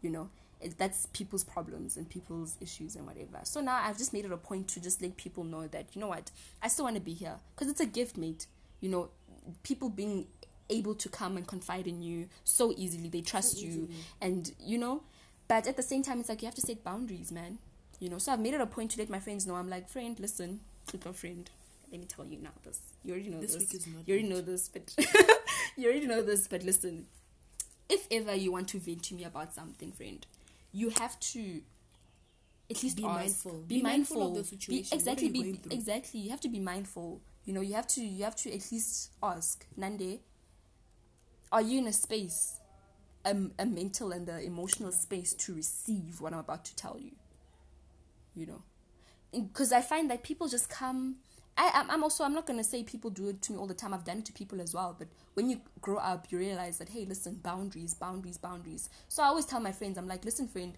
[0.01, 0.29] you know?
[0.61, 3.39] It, that's people's problems and people's issues and whatever.
[3.43, 6.01] So now i've just made it a point to just let people know that you
[6.01, 6.31] know what
[6.63, 8.47] i still want to be here because it's a gift mate.
[8.79, 9.09] You know
[9.63, 10.27] people being
[10.69, 13.87] able to come and confide in you so easily they trust you
[14.19, 15.01] and you know
[15.47, 17.57] but at the same time it's like you have to set boundaries man
[17.99, 19.87] you know so i've made it a point to let my friends know i'm like
[19.89, 21.49] friend listen super friend
[21.91, 24.13] let me tell you now this you already know This this, week is not you
[24.13, 24.93] already know this but
[25.77, 27.05] you already know this but listen
[27.89, 30.25] if ever you want to vent to me about something friend
[30.73, 31.61] you have to
[32.69, 33.15] at least Be ask.
[33.15, 33.51] mindful.
[33.67, 34.93] Be, Be mindful mindful of the situation.
[34.93, 35.29] Are exactly.
[35.29, 36.19] Be, exactly.
[36.19, 37.21] You have to be mindful.
[37.45, 38.01] You know, you have to.
[38.01, 39.65] You have to at least ask.
[39.79, 40.19] Nande,
[41.51, 42.59] are you in a space,
[43.27, 47.11] a, a mental and the emotional space to receive what I'm about to tell you?
[48.35, 48.61] You know,
[49.31, 51.17] because I find that people just come.
[51.57, 52.23] I, I'm- also.
[52.23, 53.93] I'm not gonna say people do it to me all the time.
[53.93, 54.95] I've done it to people as well.
[54.97, 58.89] But when you grow up, you realize that hey, listen, boundaries, boundaries, boundaries.
[59.09, 60.73] So I always tell my friends, I'm like, listen, friend,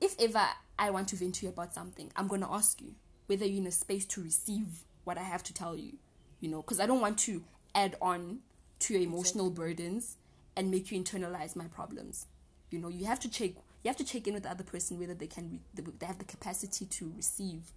[0.00, 0.44] if ever
[0.78, 2.94] I want to vent to you about something, I'm gonna ask you
[3.26, 4.66] whether you're in a space to receive
[5.04, 5.92] what I have to tell you.
[6.40, 7.44] You know, because I don't want to
[7.74, 8.40] add on
[8.80, 10.16] to your emotional burdens
[10.56, 12.26] and make you internalize my problems.
[12.70, 13.50] You know, you have to check.
[13.82, 15.60] You have to check in with the other person whether they can.
[15.76, 17.72] Re- they have the capacity to receive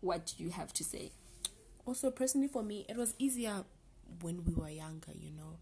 [0.00, 1.12] what you have to say.
[1.86, 3.64] Also, personally, for me, it was easier
[4.22, 5.58] when we were younger, you know.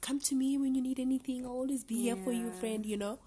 [0.00, 1.44] Come to me when you need anything.
[1.44, 3.18] I'll always be here for you, friend, you know.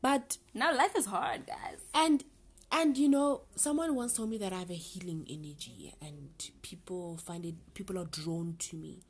[0.00, 1.78] But, Now life is hard, guys.
[1.94, 2.24] and,
[2.72, 6.30] and, you know, someone once told me that I have a healing energy and
[6.62, 9.02] people find it, people are drawn to me.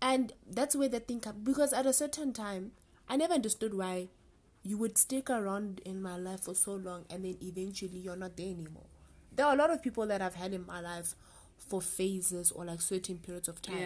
[0.00, 1.38] And that's where the thing comes.
[1.42, 2.72] Because at a certain time,
[3.08, 4.08] I never understood why
[4.62, 8.36] you would stick around in my life for so long and then eventually you're not
[8.36, 8.86] there anymore.
[9.34, 11.14] There are a lot of people that I've had in my life
[11.56, 13.80] for phases or like certain periods of time.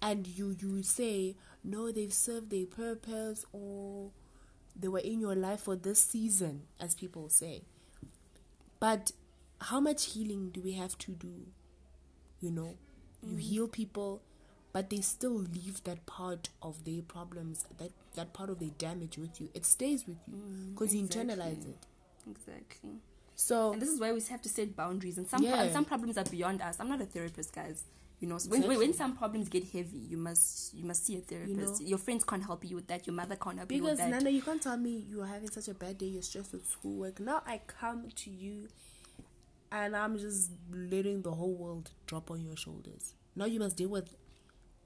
[0.00, 4.10] And you you say, no, they've served their purpose or
[4.76, 7.62] they were in your life for this season, as people say.
[8.80, 9.12] But
[9.60, 11.46] how much healing do we have to do?
[12.40, 12.74] You know,
[13.22, 13.38] you mm-hmm.
[13.38, 14.22] heal people,
[14.74, 19.16] but they still leave that part of their problems, that that part of their damage
[19.16, 19.48] with you.
[19.54, 21.86] It stays with you mm, because you internalize it.
[22.28, 22.90] Exactly.
[23.36, 25.16] So And this is why we have to set boundaries.
[25.16, 25.62] And some Yeah.
[25.62, 26.80] and some problems are beyond us.
[26.80, 27.84] I'm not a therapist, guys.
[28.20, 28.86] You know, so when, when, Exactly.
[28.86, 31.80] when some problems get heavy, you must you must see a therapist.
[31.80, 31.86] know?
[31.86, 33.06] Your friends can't help you with that.
[33.06, 34.22] Your mother can't help you Because with that.
[34.22, 37.20] Nana, you can't tell me you're having such a bad day, you're stressed with schoolwork.
[37.20, 38.68] Now I come to you
[39.70, 43.14] and I'm just letting the whole world drop on your shoulders.
[43.36, 44.14] Now you must deal with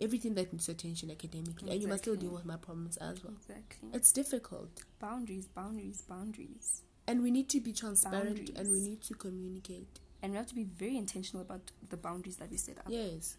[0.00, 3.32] everything that needs attention academically, and you must still deal with my problems as well.
[3.34, 3.88] exactly.
[3.92, 6.82] It's difficult, Boundaries, boundaries, boundaries.
[7.06, 10.00] and we need to be transparent and we need to communicate.
[10.22, 12.86] And we have to be very intentional about the boundaries that we set up.
[12.88, 13.36] Yes,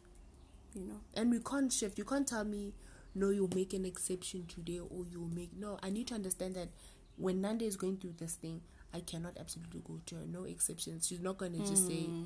[0.73, 0.99] You know.
[1.13, 1.97] and we can't shift.
[1.97, 2.73] You can't tell me,
[3.15, 5.77] no, you'll make an exception today, or you'll make no.
[5.83, 6.69] I need to understand that
[7.17, 8.61] when Nanda is going through this thing,
[8.93, 10.25] I cannot absolutely go to her.
[10.25, 11.07] No exceptions.
[11.07, 12.23] She's not going to just say, hmm.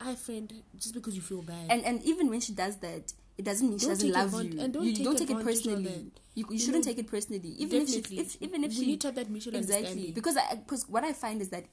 [0.00, 1.70] "Hi, friend," just because you feel bad.
[1.70, 4.52] And and even when she does that, it doesn't mean she Don't doesn't love advan-
[4.54, 4.60] you.
[4.60, 6.10] and don't you take don't take it personally.
[6.34, 7.48] You, you You shouldn't know, take it personally.
[7.58, 10.56] Even if if, even if we she need to have that mutual exactly because I
[10.56, 11.64] because what I find is that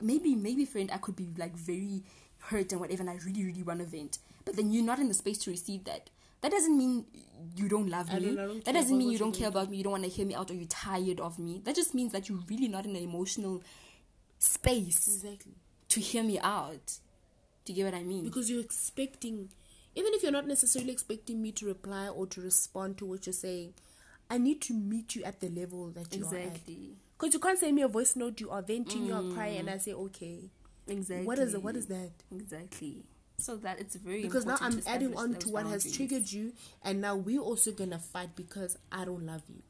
[0.00, 2.02] maybe maybe friend I could be like very
[2.38, 5.08] hurt and whatever, and I really really want to vent, but then you're not in
[5.08, 6.10] the space to receive that.
[6.40, 7.06] That doesn't mean
[7.54, 8.26] you don't love I me.
[8.26, 9.76] don't- I don't that doesn't mean you don't care about me.
[9.76, 11.60] You don't want to hear me out, or you're tired of me.
[11.64, 13.62] That just means that you're really not in an emotional
[14.40, 15.52] space exactly
[15.88, 16.98] to hear me out.
[17.64, 18.24] Do you get what I mean?
[18.24, 19.50] because you're expecting,
[19.94, 23.32] even if you're not necessarily expecting me to reply or to respond to what you're
[23.32, 23.74] saying,
[24.30, 26.58] I need to meet you at the level that you are at.
[26.66, 29.70] Because you can't send me a voice note, you are venting, you are crying, and
[29.70, 29.80] I mm.
[29.80, 30.50] say, okay.
[30.88, 31.26] Exactly.
[31.26, 31.62] What is it?
[31.62, 32.10] What is that?
[32.34, 33.04] Exactly.
[33.38, 37.00] So that it's very Because now I'm adding on to what has triggered you, and
[37.00, 39.62] now we're also gonna fight because I don't love you,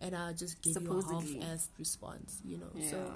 [0.00, 1.34] and I'll just give Supposedly.
[1.34, 2.70] you a half-assed response, you know.
[2.74, 3.12] Yeah, So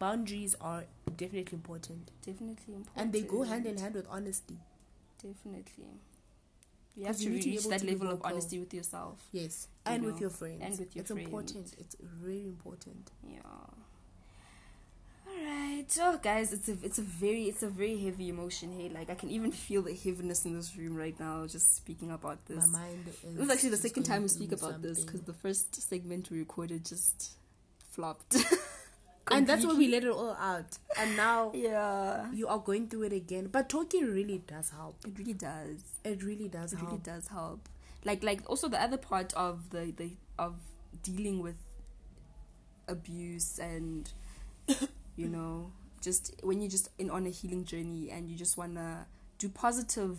[0.00, 0.84] boundaries are
[1.16, 2.96] definitely important, definitely important.
[2.96, 4.56] and they go hand in hand with honesty.
[5.22, 5.84] Definitely.
[6.96, 8.74] You have to you need to be reach able that to level of honesty with
[8.74, 9.22] yourself.
[9.30, 10.60] Yes, You and with your friends.
[10.62, 11.10] and with your friends.
[11.10, 11.74] it's important.
[11.78, 13.10] It's really important.
[13.22, 13.38] Yeah.
[15.28, 15.86] All right.
[16.00, 18.72] Oh, guys, it's a it's a very it's a very heavy emotion.
[18.76, 21.46] Hey, like I can even feel the heaviness in this room right now.
[21.46, 22.66] Just speaking about this.
[22.66, 23.16] My mind is.
[23.36, 26.38] This is actually the second time we speak about this because the first segment we
[26.40, 27.32] recorded just
[27.90, 28.36] flopped.
[29.30, 30.78] and that's why we let it all out.
[30.98, 32.30] And now Yeah.
[32.32, 33.48] you are going through it again.
[33.52, 34.96] But talking really does help.
[35.06, 35.82] It really does.
[36.04, 36.90] It really does It help.
[36.90, 37.68] really does help.
[38.04, 40.56] Like like also the other part of the, the of
[41.02, 41.56] dealing with
[42.88, 44.10] abuse and
[45.16, 45.70] you know
[46.02, 49.06] just when you're just in on a healing journey and you just wanna
[49.38, 50.18] do positive,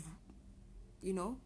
[1.02, 1.38] you know.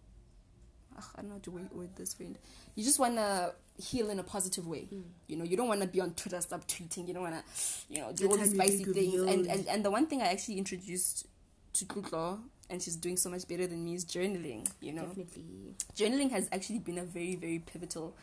[0.97, 2.37] Ugh, I don't know how to word this friend.
[2.75, 4.87] You just wanna heal in a positive way.
[4.93, 5.03] Mm.
[5.27, 7.07] You know, you don't wanna be on Twitter stop tweeting.
[7.07, 7.43] You don't wanna,
[7.89, 9.21] you know, do The all these spicy things.
[9.21, 11.27] And, and and the one thing I actually introduced
[11.73, 14.67] to Kutlo, and she's doing so much better than me, is journaling.
[14.79, 15.75] You know, Definitely.
[15.95, 18.15] journaling has actually been a very very pivotal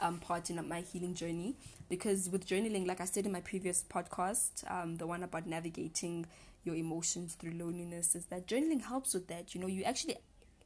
[0.00, 1.56] um, part in my healing journey
[1.88, 6.26] because with journaling like i said in my previous podcast um, the one about navigating
[6.64, 10.16] your emotions through loneliness is that journaling helps with that you know you actually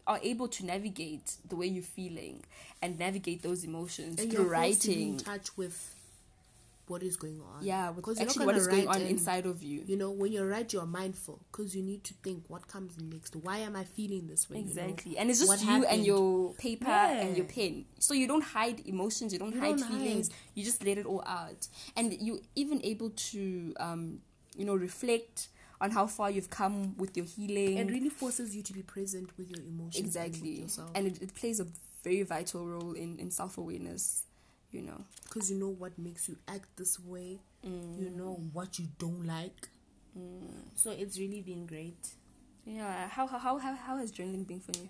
[0.07, 2.43] are able to navigate the way you're feeling
[2.83, 5.95] and navigate those emotions And through be in writing touch with
[6.87, 7.65] what is going on.
[7.65, 10.11] yeah with 'Cause you're not actually what is going on inside of you You know,
[10.11, 13.35] when you write, you're mindful because you need to think what comes next.
[13.37, 14.59] Why am I feeling this way?
[14.59, 14.69] you know?
[14.71, 15.17] Exactly.
[15.17, 15.91] And it's just What you happened?
[15.93, 17.87] and your paper and your pen.
[17.99, 20.37] So you don't hide emotions, you don't You hide don't feelings, hide.
[20.55, 21.67] you just let it all out.
[21.97, 24.21] And you even able to um,
[24.55, 25.49] you know, reflect
[25.81, 27.79] on how far you've come with your healing.
[27.79, 29.97] It really forces you to be present with your emotions.
[29.97, 30.51] and exactly.
[30.61, 30.91] yourself.
[30.95, 31.67] And it, it plays a
[32.03, 34.23] very vital role in, in self awareness,
[34.71, 35.05] you know.
[35.25, 37.41] because you know what makes you act this way.
[37.67, 38.01] Mm.
[38.01, 39.69] You know what you don't like.
[40.77, 42.09] So it's really been great.
[42.65, 43.09] Yeah.
[43.09, 44.89] How how how how, how has journaling been for you?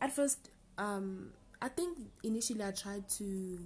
[0.00, 3.58] At first, um, I think initially I tried to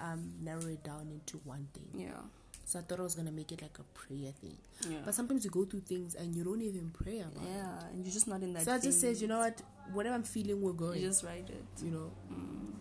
[0.00, 2.06] um, narrow it down into one thing.
[2.06, 2.22] Yeah.
[2.68, 4.58] So I thought I was gonna make it like a prayer thing.
[4.86, 4.98] Yeah.
[5.02, 7.48] But sometimes you go through things and you don't even pray about it.
[7.48, 8.64] yeah, and you're just not in that.
[8.66, 9.62] So I just said, you know what,
[9.94, 11.00] whatever I'm feeling, we're going.
[11.00, 11.64] you just write it.
[11.82, 12.10] you know.
[12.30, 12.74] Mm.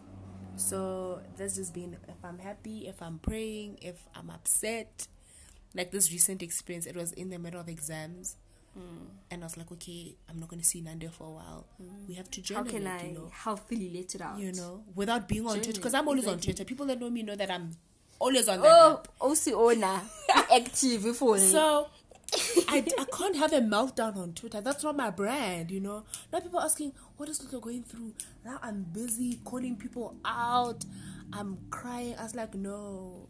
[0.55, 5.07] So that's just been if I'm happy, if I'm praying, if I'm upset.
[5.75, 8.35] Like this recent experience, it was in the middle of exams,
[8.77, 9.07] Mm.
[9.31, 11.65] and I was like, okay, I'm not going to see Nande for a while.
[12.07, 14.37] We have to How journal can it, I you know, healthily let it out?
[14.39, 16.39] you know, without being on Twitter because I'm always on.
[16.39, 16.63] Twitter.
[16.63, 17.71] People that know me know that I'm
[18.19, 18.67] always on that.
[18.69, 19.07] Oh, app.
[19.19, 20.01] also owner
[20.53, 21.87] active for So
[22.67, 24.61] I, I can't have a meltdown on Twitter.
[24.61, 26.03] That's not my brand, you know.
[26.31, 28.13] Now people asking, what is Luther going through?
[28.45, 30.83] Now I'm busy calling people out.
[31.33, 32.15] I'm crying.
[32.17, 33.27] I was like, no.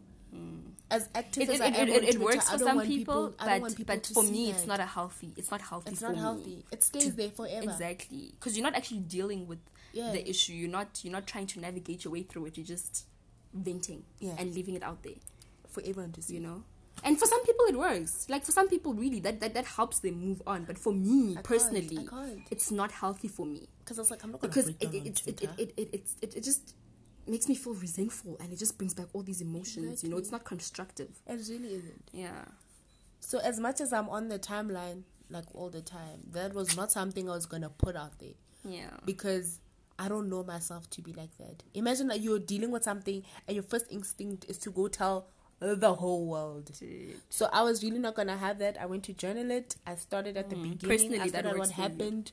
[0.90, 2.58] As active It, as it, I it, am it, on it Twitter, works I for
[2.58, 5.32] don't some want people, I but people but for see me, it's not a healthy.
[5.36, 5.90] It's not healthy.
[5.90, 6.20] It's for not me.
[6.20, 6.64] healthy.
[6.70, 7.62] It stays there forever.
[7.62, 9.58] Exactly, because you're not actually dealing with
[9.92, 10.12] Yeah.
[10.12, 10.52] the issue.
[10.52, 11.00] You're not.
[11.02, 12.56] You're not trying to navigate your way through it.
[12.58, 13.06] You're just
[13.64, 14.34] venting Yeah.
[14.38, 15.14] and leaving it out there.
[15.68, 16.34] For everyone to see.
[16.34, 16.62] You know.
[17.04, 18.26] And for some people, it works.
[18.28, 20.64] Like for some people, really, that that, that helps them move on.
[20.64, 22.40] But for me I can't, personally, I can't.
[22.50, 24.92] it's not healthy for me Because I was like, I'm not gonna because break it
[24.92, 26.74] down it it, it, it, it, it, it, it just
[27.26, 30.02] makes me feel resentful and it just brings back all these emotions.
[30.02, 31.10] You know, it's not constructive.
[31.26, 32.08] It really isn't.
[32.12, 32.46] Yeah.
[33.20, 36.90] So as much as I'm on the timeline, like all the time, that was not
[36.90, 38.90] something I was gonna put out there Yeah.
[39.04, 39.60] because
[39.98, 41.64] I don't know myself to be like that.
[41.74, 45.26] Imagine that you're dealing with something and your first instinct is to go tell
[45.60, 46.70] the whole world.
[46.78, 47.16] Dude.
[47.30, 48.80] So I was really not gonna have that.
[48.80, 49.76] I went to journal it.
[49.86, 50.78] I started at the beginning.
[50.78, 50.88] Mm.
[50.88, 52.32] Personally, I that works what happened.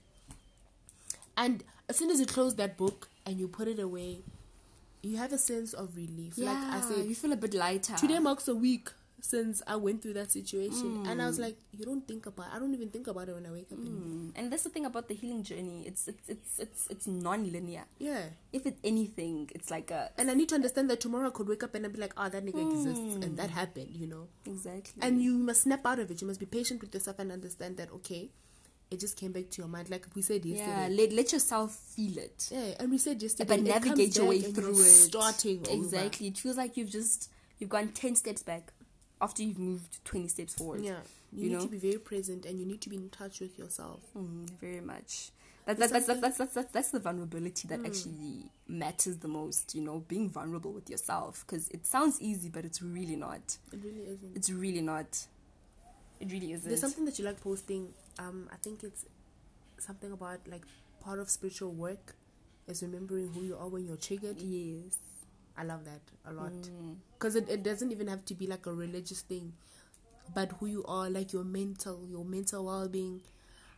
[1.37, 4.19] And as soon as you close that book and you put it away,
[5.01, 6.33] you have a sense of relief.
[6.37, 6.51] Yeah.
[6.51, 7.95] Like I said, you feel a bit lighter.
[7.95, 8.89] today marks a week
[9.29, 11.23] since I went through that situation, and Mm.
[11.23, 12.47] I was like, you don't think about.
[12.53, 13.79] I don't even think about it when I wake up.
[13.79, 14.03] anymore.
[14.03, 14.31] Mm.
[14.35, 15.83] And that's the thing about the healing journey.
[15.87, 17.83] It's it's it's it's it's non-linear.
[17.99, 18.23] Yeah.
[18.53, 21.47] If it's anything, it's like a And I need to understand that tomorrow I could
[21.47, 24.27] wake up and I'd be like, oh, that nigga exists, and that happened, you know.
[24.45, 25.01] exactly.
[25.01, 26.21] And you must snap out of it.
[26.21, 28.29] You must be patient with yourself and understand that, okay,
[28.91, 29.89] it just came back to your mind.
[29.89, 30.71] Like we said yesterday.
[30.71, 32.49] yeah, let let yourself feel it.
[32.51, 33.47] Yeah, and we said yesterday.
[33.57, 34.83] but navigate your way through it.
[35.09, 35.71] Starting over.
[35.75, 36.27] exactly.
[36.27, 38.71] It feels like you've just you've gone ten steps back
[39.21, 40.81] after you've moved twenty steps forward.
[40.81, 40.97] Yeah,
[41.33, 41.61] you, You need know?
[41.65, 44.01] to be very present and you need to be in touch with yourself.
[44.17, 45.31] Mm, very much.
[45.65, 49.73] That, that, that's, something- that's, that's, that's, that's the vulnerability that actually matters the most,
[49.73, 51.43] you know, being vulnerable with yourself.
[51.47, 53.57] Because it sounds easy, but it's really not.
[53.73, 54.35] It really isn't.
[54.35, 55.25] It's really not.
[56.19, 56.67] It really isn't.
[56.67, 57.89] There's something that you like posting.
[58.19, 59.05] Um, I think it's
[59.79, 60.61] something about like
[61.01, 62.15] part of spiritual work
[62.67, 64.39] is remembering who you are when you're triggered.
[64.39, 64.97] Yes.
[65.57, 66.95] I love that a lot Mm.
[67.13, 69.53] because it, it doesn't even have to be like a religious thing,
[70.33, 73.21] but who you are, like your mental, your mental well-being,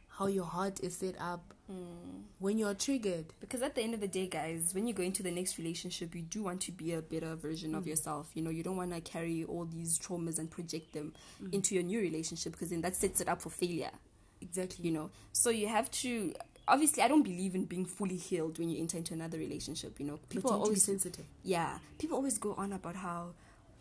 [0.09, 2.23] how your heart is set up Mm.
[2.39, 3.25] when you're triggered.
[3.41, 6.15] Because at the end of the day, guys, when you go into the next relationship,
[6.15, 8.29] you do want to be a better version of yourself.
[8.33, 11.13] You know, you don't want to carry all these traumas and project them
[11.51, 13.91] into your new relationship because then that sets it up for failure.
[14.39, 14.85] Exactly.
[14.85, 16.31] you know so you have to
[16.67, 20.05] obviously i don't believe in being fully healed when you enter into another relationship you
[20.05, 21.25] know people are always sensitive.
[21.43, 21.79] yeah.
[21.97, 23.29] People always go on about how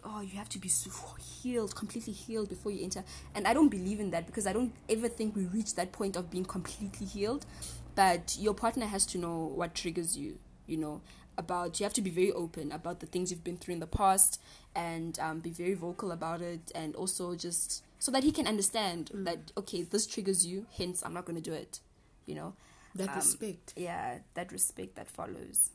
[0.05, 3.03] oh you have to be so healed completely healed before you enter.
[3.35, 6.17] And i don't believe in that because i don't ever think we reach that point
[6.17, 7.47] of being completely healed.
[7.95, 11.01] But your partner has to know what triggers you you know
[11.39, 13.87] about you have to be very open about the things you've been through in the
[13.87, 14.41] past
[14.75, 19.11] and um, be very vocal about it and also just so that he can understand
[19.13, 21.81] that okay this triggers you hence i'm not going to do it
[22.27, 22.55] you know
[22.97, 23.75] That Um, respect.
[23.77, 25.71] yeah that respect that follows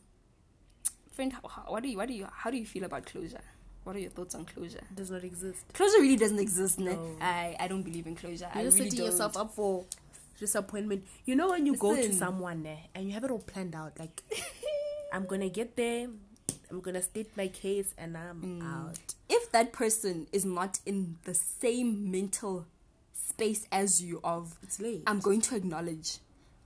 [1.11, 3.41] friend how, how, what do you what do you how do you feel about closure
[3.83, 5.59] what are your thoughts on closure Does not exist.
[5.73, 6.93] closure really doesn't exist ne?
[6.93, 7.15] No.
[7.21, 9.85] i i don't believe in closure i You're really setting don't yourself up for
[10.39, 11.05] disappointment.
[11.25, 13.99] You know when you go to someone eh, and you have it all planned out,
[13.99, 14.23] like
[15.13, 16.07] I'm gonna get there,
[16.71, 18.63] I'm gonna state my case, and I'm Mm.
[18.89, 19.13] out.
[19.29, 22.65] if that person is not in the same mental
[23.13, 25.03] space as you of It's late.
[25.05, 26.17] i'm going to acknowledge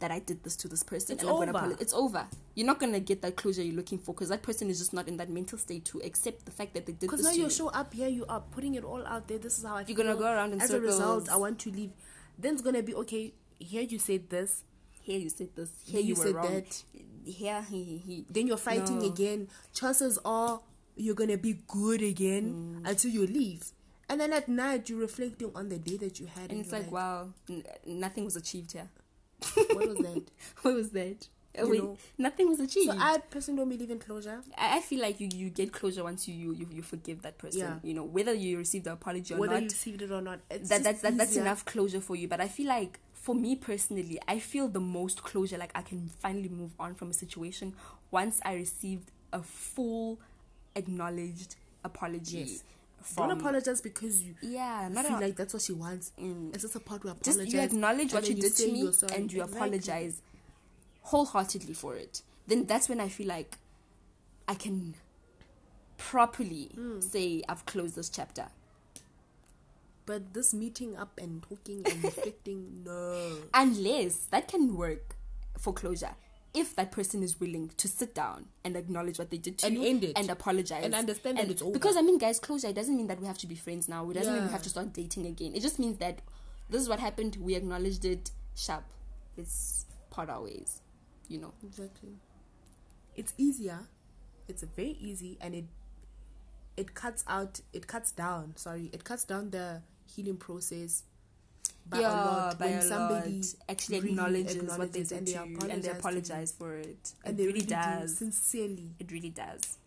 [0.06, 1.58] that i did this to this person It's and i'm going to over.
[1.66, 2.24] apologize it's over
[2.58, 4.94] you're not going to get that closure you're looking for because that person is just
[4.94, 7.34] not in that mental state to accept the fact that they did Because this now
[7.34, 9.38] to you show up here, you are putting it all out there.
[9.46, 9.96] This is how I You're feel.
[9.98, 11.28] gonna go around in As a result.
[11.30, 11.92] I want to leave.
[12.40, 13.34] Then it's gonna be okay.
[13.60, 14.52] Here you said this.
[15.02, 16.84] here you said this Here here you, said wrong that.
[17.26, 19.06] here he, he, he Then you're fighting No.
[19.14, 19.48] again.
[19.74, 20.62] Chances are
[20.96, 22.46] you're gonna be good again
[22.84, 22.90] Mm.
[22.90, 23.64] until you leave.
[24.10, 26.52] And then at night you're reflecting on the day that you had.
[26.52, 28.90] and it's you're like wow n- nothing was achieved here
[29.74, 30.24] what was that?
[30.62, 31.28] what was that
[31.58, 31.98] Oh, You wait, know.
[32.18, 34.42] nothing was achieved So I personally don't believe in closure.
[34.58, 37.62] I I feel like you, you get closure once you, you, you, forgive that person.
[37.62, 37.76] Yeah.
[37.82, 40.40] You know, whether you receive the apology or Whether not, you received it or not,
[40.50, 42.28] it's that, that's, that, that's enough closure for you.
[42.28, 46.10] But I feel like, for me personally, I feel the most closure, like I can
[46.20, 47.74] finally move on from a situation
[48.12, 50.20] once I received a full,
[50.76, 52.40] acknowledged apology.
[52.40, 52.64] Yes.
[53.02, 56.12] From, Don't apologize because you Yeah, not feel a, like that's what she wants.
[56.20, 56.54] Mm.
[56.54, 57.44] It's just a part where apologize.
[57.44, 60.22] just you acknowledge what and you did to me and you apologize
[61.04, 63.58] wholeheartedly for it then that's when i feel like
[64.48, 64.96] i can
[66.00, 67.00] properly Hmm.
[67.00, 68.48] say i've closed this chapter
[70.08, 73.38] But this meeting up and talking and reflecting, no.
[73.54, 75.16] unless that can work
[75.60, 76.16] for closure
[76.56, 79.76] if that person is willing to sit down and acknowledge what they did to And
[79.76, 80.14] you end it.
[80.18, 80.84] and apologize.
[80.84, 81.72] And understand that it's over.
[81.72, 84.10] because i mean guys closure it doesn't mean that we have to be friends now.
[84.10, 85.54] It doesn't mean we have to start dating again.
[85.56, 86.22] It just means that
[86.70, 87.38] this is what happened.
[87.40, 88.32] We acknowledged it.
[88.56, 88.86] Sharp.
[89.38, 90.82] Let's part our ways
[91.28, 91.54] you know?
[91.64, 92.12] Exactly.
[93.16, 93.80] It's easier.
[94.48, 95.66] It's very easy, and it
[96.78, 98.54] it cuts out it cuts down.
[98.58, 98.90] Sorry.
[98.94, 101.04] It cuts down the healing process
[101.88, 103.56] by yeah, a lot by when somebody lot.
[103.70, 107.14] actually really acknowledges, what they did and they apologize and they apologize for it.
[107.24, 108.18] and it they really, really do does.
[108.18, 109.78] sincerely It really does.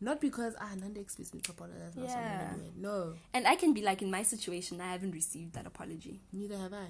[0.00, 2.54] not because ah Nanda expects me to apologize now, so I'm Yeah.
[2.76, 6.20] no And I can be like in my situation, I haven't received that apology.
[6.32, 6.86] neither have I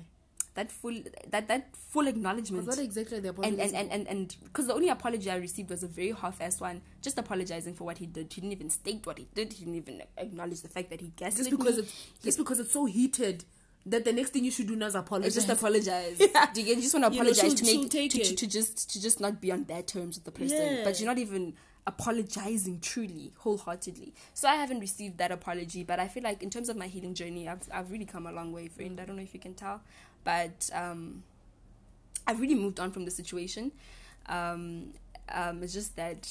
[0.54, 0.96] That full
[1.34, 2.66] that that full acknowledgement.
[2.66, 5.70] what exactly are they and apologizing and and and because the only apology I received
[5.70, 8.32] was a very half-assed one, just apologizing for what he did.
[8.32, 9.52] He didn't even state what he did.
[9.54, 11.38] He didn't even acknowledge the fact that he guessed.
[11.38, 11.82] just because me.
[11.84, 11.92] it's
[12.22, 13.44] just because it's so heated
[13.86, 16.16] that the next thing you should do now is apologize just apologize.
[16.20, 16.46] Yeah.
[16.52, 18.46] Do you, get, you just want to You know, apologize to make to, to, to
[18.46, 20.84] just to just not be on bad terms with the person, Yeah.
[20.84, 21.54] but you're not even
[21.86, 24.14] apologizing truly, wholeheartedly.
[24.34, 27.14] So I haven't received that apology, but I feel like in terms of my healing
[27.14, 29.00] journey, I've I've really come a long way, friend.
[29.00, 29.80] I don't know if you can tell,
[30.22, 31.24] but um,
[32.26, 33.72] I've really moved on from the situation.
[34.26, 34.92] Um,
[35.28, 36.28] um, it's just that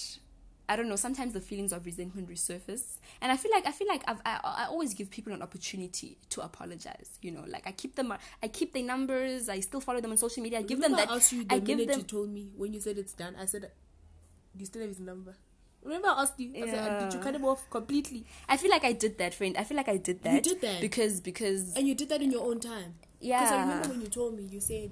[0.71, 0.95] I don't know.
[0.95, 2.85] Sometimes the feelings of resentment resurface,
[3.21, 6.17] and I feel like I feel like I've, I I always give people an opportunity
[6.29, 7.09] to apologize.
[7.21, 9.49] You know, like I keep them, I keep their numbers.
[9.49, 10.59] I still follow them on social media.
[10.59, 11.09] I give them that.
[11.09, 11.99] I asked you the I give minute them.
[11.99, 13.35] you told me when you said it's done.
[13.37, 15.35] I said, "Do you still have his number?"
[15.83, 16.53] Remember I asked you.
[16.55, 19.33] I said, "Uh, "Did you cut him off completely?" I feel like I did that,
[19.33, 19.57] friend.
[19.57, 20.35] I feel like I did that.
[20.35, 20.79] You did that.
[20.79, 22.95] because because And you did that in your own time.
[23.19, 23.39] Yeah.
[23.41, 24.91] Because I remember when you told me, you said,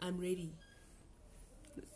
[0.00, 0.52] "I'm ready."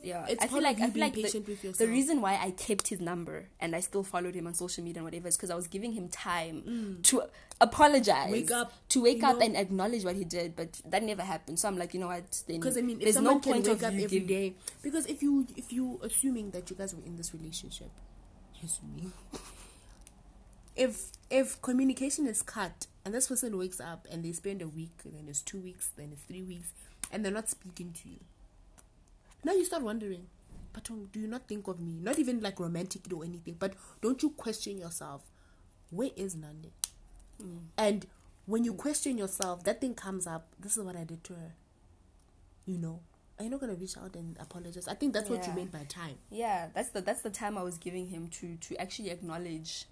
[0.02, 0.26] Yeah.
[0.28, 3.48] It's I feel like I feel like the, the reason why I kept his number
[3.60, 5.92] and I still followed him on social media and whatever is because I was giving
[5.92, 7.22] him time to
[7.60, 8.32] apologize, Mm.
[8.32, 9.44] Wake up, to wake up know?
[9.46, 10.54] and acknowledge what he did.
[10.56, 11.58] But that never happened.
[11.58, 12.42] So I'm like, you know what?
[12.46, 15.22] Then Because I mean, there's no point wake of up you every day, because if
[15.22, 17.90] you if you assuming that you guys were in this relationship,
[18.96, 19.10] me.
[20.76, 24.98] If if communication is cut and this person wakes up and they spend a week,
[25.04, 26.68] then it's two weeks, then it's three weeks,
[27.10, 28.20] and they're not speaking to you,
[29.44, 30.26] now you start wondering,
[30.72, 31.98] but um, do you not think of me?
[32.00, 35.22] Not even like romantically or anything, but don't you question yourself?
[35.90, 36.70] Where is Nande?
[37.78, 38.06] And
[38.46, 40.48] when you question yourself, that thing comes up.
[40.58, 41.52] This is what I did to her.
[42.64, 43.00] You know,
[43.38, 44.88] are you not gonna reach out and apologize?
[44.88, 45.54] I think that's what you Yeah.
[45.56, 46.16] meant by time.
[46.30, 49.84] Yeah, that's the that's the time I was giving him to to actually acknowledge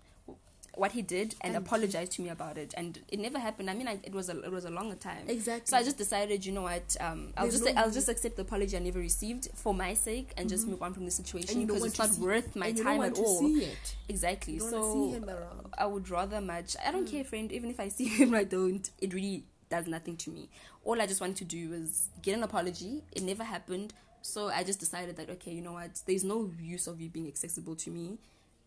[0.76, 2.74] what he did and, And- apologize to me about it.
[2.76, 3.70] And it never happened.
[3.70, 5.24] I mean, I, it was a it was a longer time.
[5.28, 5.66] Exactly.
[5.70, 6.96] So I just decided, you know what?
[7.00, 9.94] Um, I'll There's just no I'll just accept the apology I never received for my
[9.94, 13.02] sake and just move on from the situation because it's not see- worth my time
[13.02, 13.40] at to all.
[13.40, 13.94] see it.
[14.08, 14.58] Exactly.
[14.58, 15.30] So see him.
[15.78, 16.76] I would rather much.
[16.84, 17.50] I don't care, friend.
[17.52, 18.88] Even if I see him, I don't.
[19.00, 20.48] It really does nothing to me.
[20.84, 23.02] All I just wanted to do was get an apology.
[23.12, 23.92] It never happened.
[24.22, 26.00] So I just decided that okay, you know what?
[26.06, 28.18] There's no use of you being accessible to me.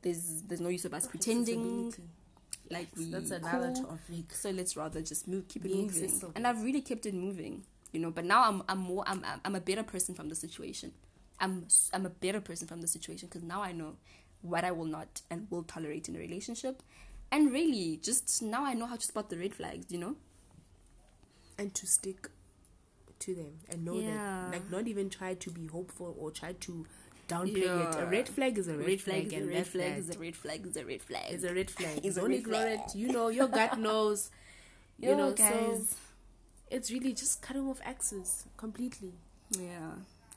[0.01, 2.03] There's there's no use of us pretending Accessibility.
[2.69, 3.85] like we That's another cool.
[3.85, 4.33] topic.
[4.33, 5.89] So let's rather just move, keep it Be moving.
[6.03, 6.31] accessible.
[6.35, 8.11] And I've really kept it moving, you know.
[8.11, 10.91] But now I'm I'm more I'm I'm- a better person from the situation.
[11.39, 13.95] I'm I'm a better person from the situation because now I know
[14.41, 16.83] what I will not and will tolerate in a relationship,
[17.31, 19.91] and really just now I know how to spot the red flags.
[19.91, 20.15] You know.
[21.59, 22.29] And to stick
[23.19, 24.49] to them and know Yeah.
[24.51, 26.85] that, like, not even try to be hopeful or try to
[27.27, 27.99] downplay it.
[28.01, 30.35] A red flag is a red, Red flag, flag and red flag is a red
[30.35, 31.23] flag is a red flag.
[31.33, 31.99] It's a red flag.
[32.03, 32.95] It's Don't ignore it.
[32.95, 34.29] You know, your gut knows.
[34.99, 35.95] You Yo, know, so guys.
[36.71, 39.13] it's really just cutting off access completely.
[39.51, 39.91] yeah,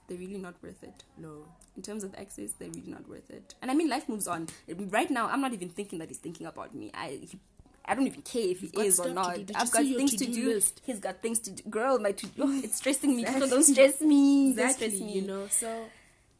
[0.07, 1.05] they're really not worth it.
[1.16, 1.47] No.
[1.76, 3.55] in terms of access, they're really not worth it.
[3.62, 4.49] And I mean, life moves on.
[4.68, 6.91] Right now, I'm not even thinking that he's thinking about me.
[6.93, 7.38] I, he,
[7.86, 9.38] I don't even care if he You've is or not.
[9.55, 10.82] I've got things to to-do list?
[10.84, 11.62] He's got things to do.
[11.70, 13.22] Girl, my to oh, it's stressing me.
[13.22, 13.49] Exactly.
[13.55, 14.53] Don't stress me.
[14.55, 14.88] Don't Exactly.
[14.91, 15.12] stress me.
[15.14, 15.84] You know, so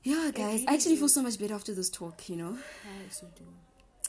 [0.03, 0.61] Yeah, guys.
[0.61, 2.29] really I actually feel so much better after this talk.
[2.29, 3.45] You know, I also do.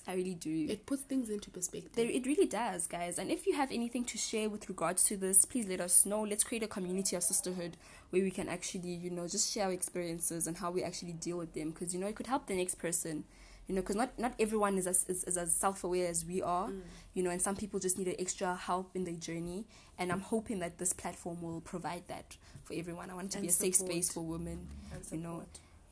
[0.08, 0.68] I really do.
[0.70, 1.92] It puts things into perspective.
[1.94, 3.20] There, it really does, guys.
[3.20, 6.22] And if you have anything to share with regards to this, please let us know.
[6.22, 7.78] Let's create a community of sisterhood
[8.10, 11.38] where we can actually, you know, just share our experiences and how we actually deal
[11.38, 11.72] with them.
[11.72, 13.26] Because you know, it could help the next person.
[13.68, 16.42] You know, because not not everyone is as is, is as self aware as we
[16.42, 16.70] are.
[16.70, 16.82] Mm.
[17.14, 19.66] You know, and some people just need an extra help in their journey.
[20.00, 23.12] And I'm hoping that this platform will provide that for everyone.
[23.12, 24.68] I want it to And be a safe space for women.
[25.12, 25.44] You know.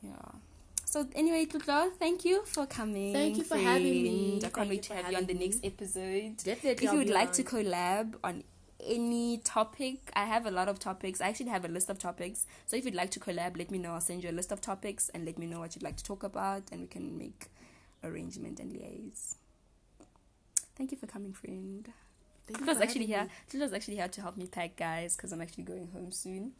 [0.02, 0.12] Yeah.
[0.84, 3.12] So anyway, Tlotlo, thank you for coming.
[3.12, 4.40] Thank you for having me.
[4.40, 4.44] friend.
[4.44, 5.46] I can't Thank wait to have you on the me.
[5.46, 6.36] next episode.
[6.38, 6.86] Definitely.
[6.86, 7.34] If you would like on.
[7.34, 8.44] to collab on
[8.84, 11.20] any topic, I have a lot of topics.
[11.20, 12.46] I actually have a list of topics.
[12.66, 13.92] So if you'd like to collab, let me know.
[13.92, 16.04] I'll send you a list of topics and let me know what you'd like to
[16.04, 17.46] talk about, and we can make
[18.02, 19.36] arrangement and liaise.
[20.76, 21.88] Thank you for coming, friend.
[22.48, 23.28] Thank actually here.
[23.52, 26.52] Tlotlo's actually here to help me pack, guys, because I'm actually going home soon.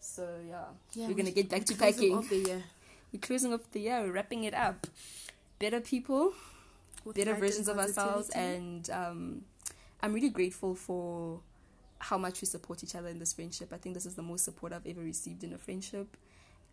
[0.00, 0.64] So yeah.
[0.94, 2.24] Yeah, we're gonna get back to packing.
[3.22, 4.00] Off the year We're closing off the year.
[4.02, 4.86] We're wrapping it up.
[5.58, 6.34] Better people,
[7.04, 9.42] with better versions of ourselves, and um,
[10.02, 11.40] I'm really grateful for
[11.98, 13.72] how much we support each other in this friendship.
[13.72, 16.16] I think this is the most support I've ever received in a friendship,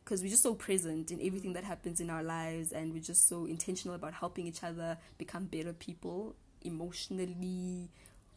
[0.04, 3.30] because we're just so present in everything that happens in our lives and we're just
[3.30, 7.90] so intentional about helping each other become better people emotionally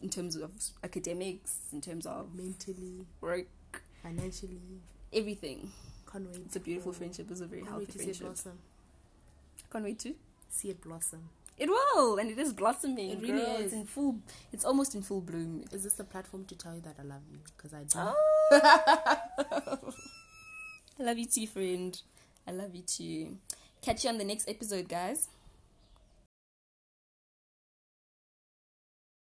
[0.03, 0.53] in terms of
[0.85, 3.47] academics in terms of Mentally, work
[4.03, 4.81] financially.
[5.13, 5.73] everything
[6.17, 6.43] Can't wait.
[6.47, 8.59] it's a beautiful friendship it's a very Can't healthy wait to see it friendship blossom.
[9.73, 10.15] can't wait to
[10.49, 11.29] See it blossom.
[11.59, 13.57] it will and it is blossoming It really girl.
[13.57, 13.65] is.
[13.67, 14.19] it's in full
[14.53, 17.23] it's almost in full bloom Is this the platform to tell you that I love
[17.31, 17.39] you?
[17.57, 17.99] Because I do.
[17.99, 19.93] Oh.
[20.99, 22.01] I love you too, friend.
[22.47, 23.37] I love you too.
[23.83, 25.29] Catch you on the next episode, guys.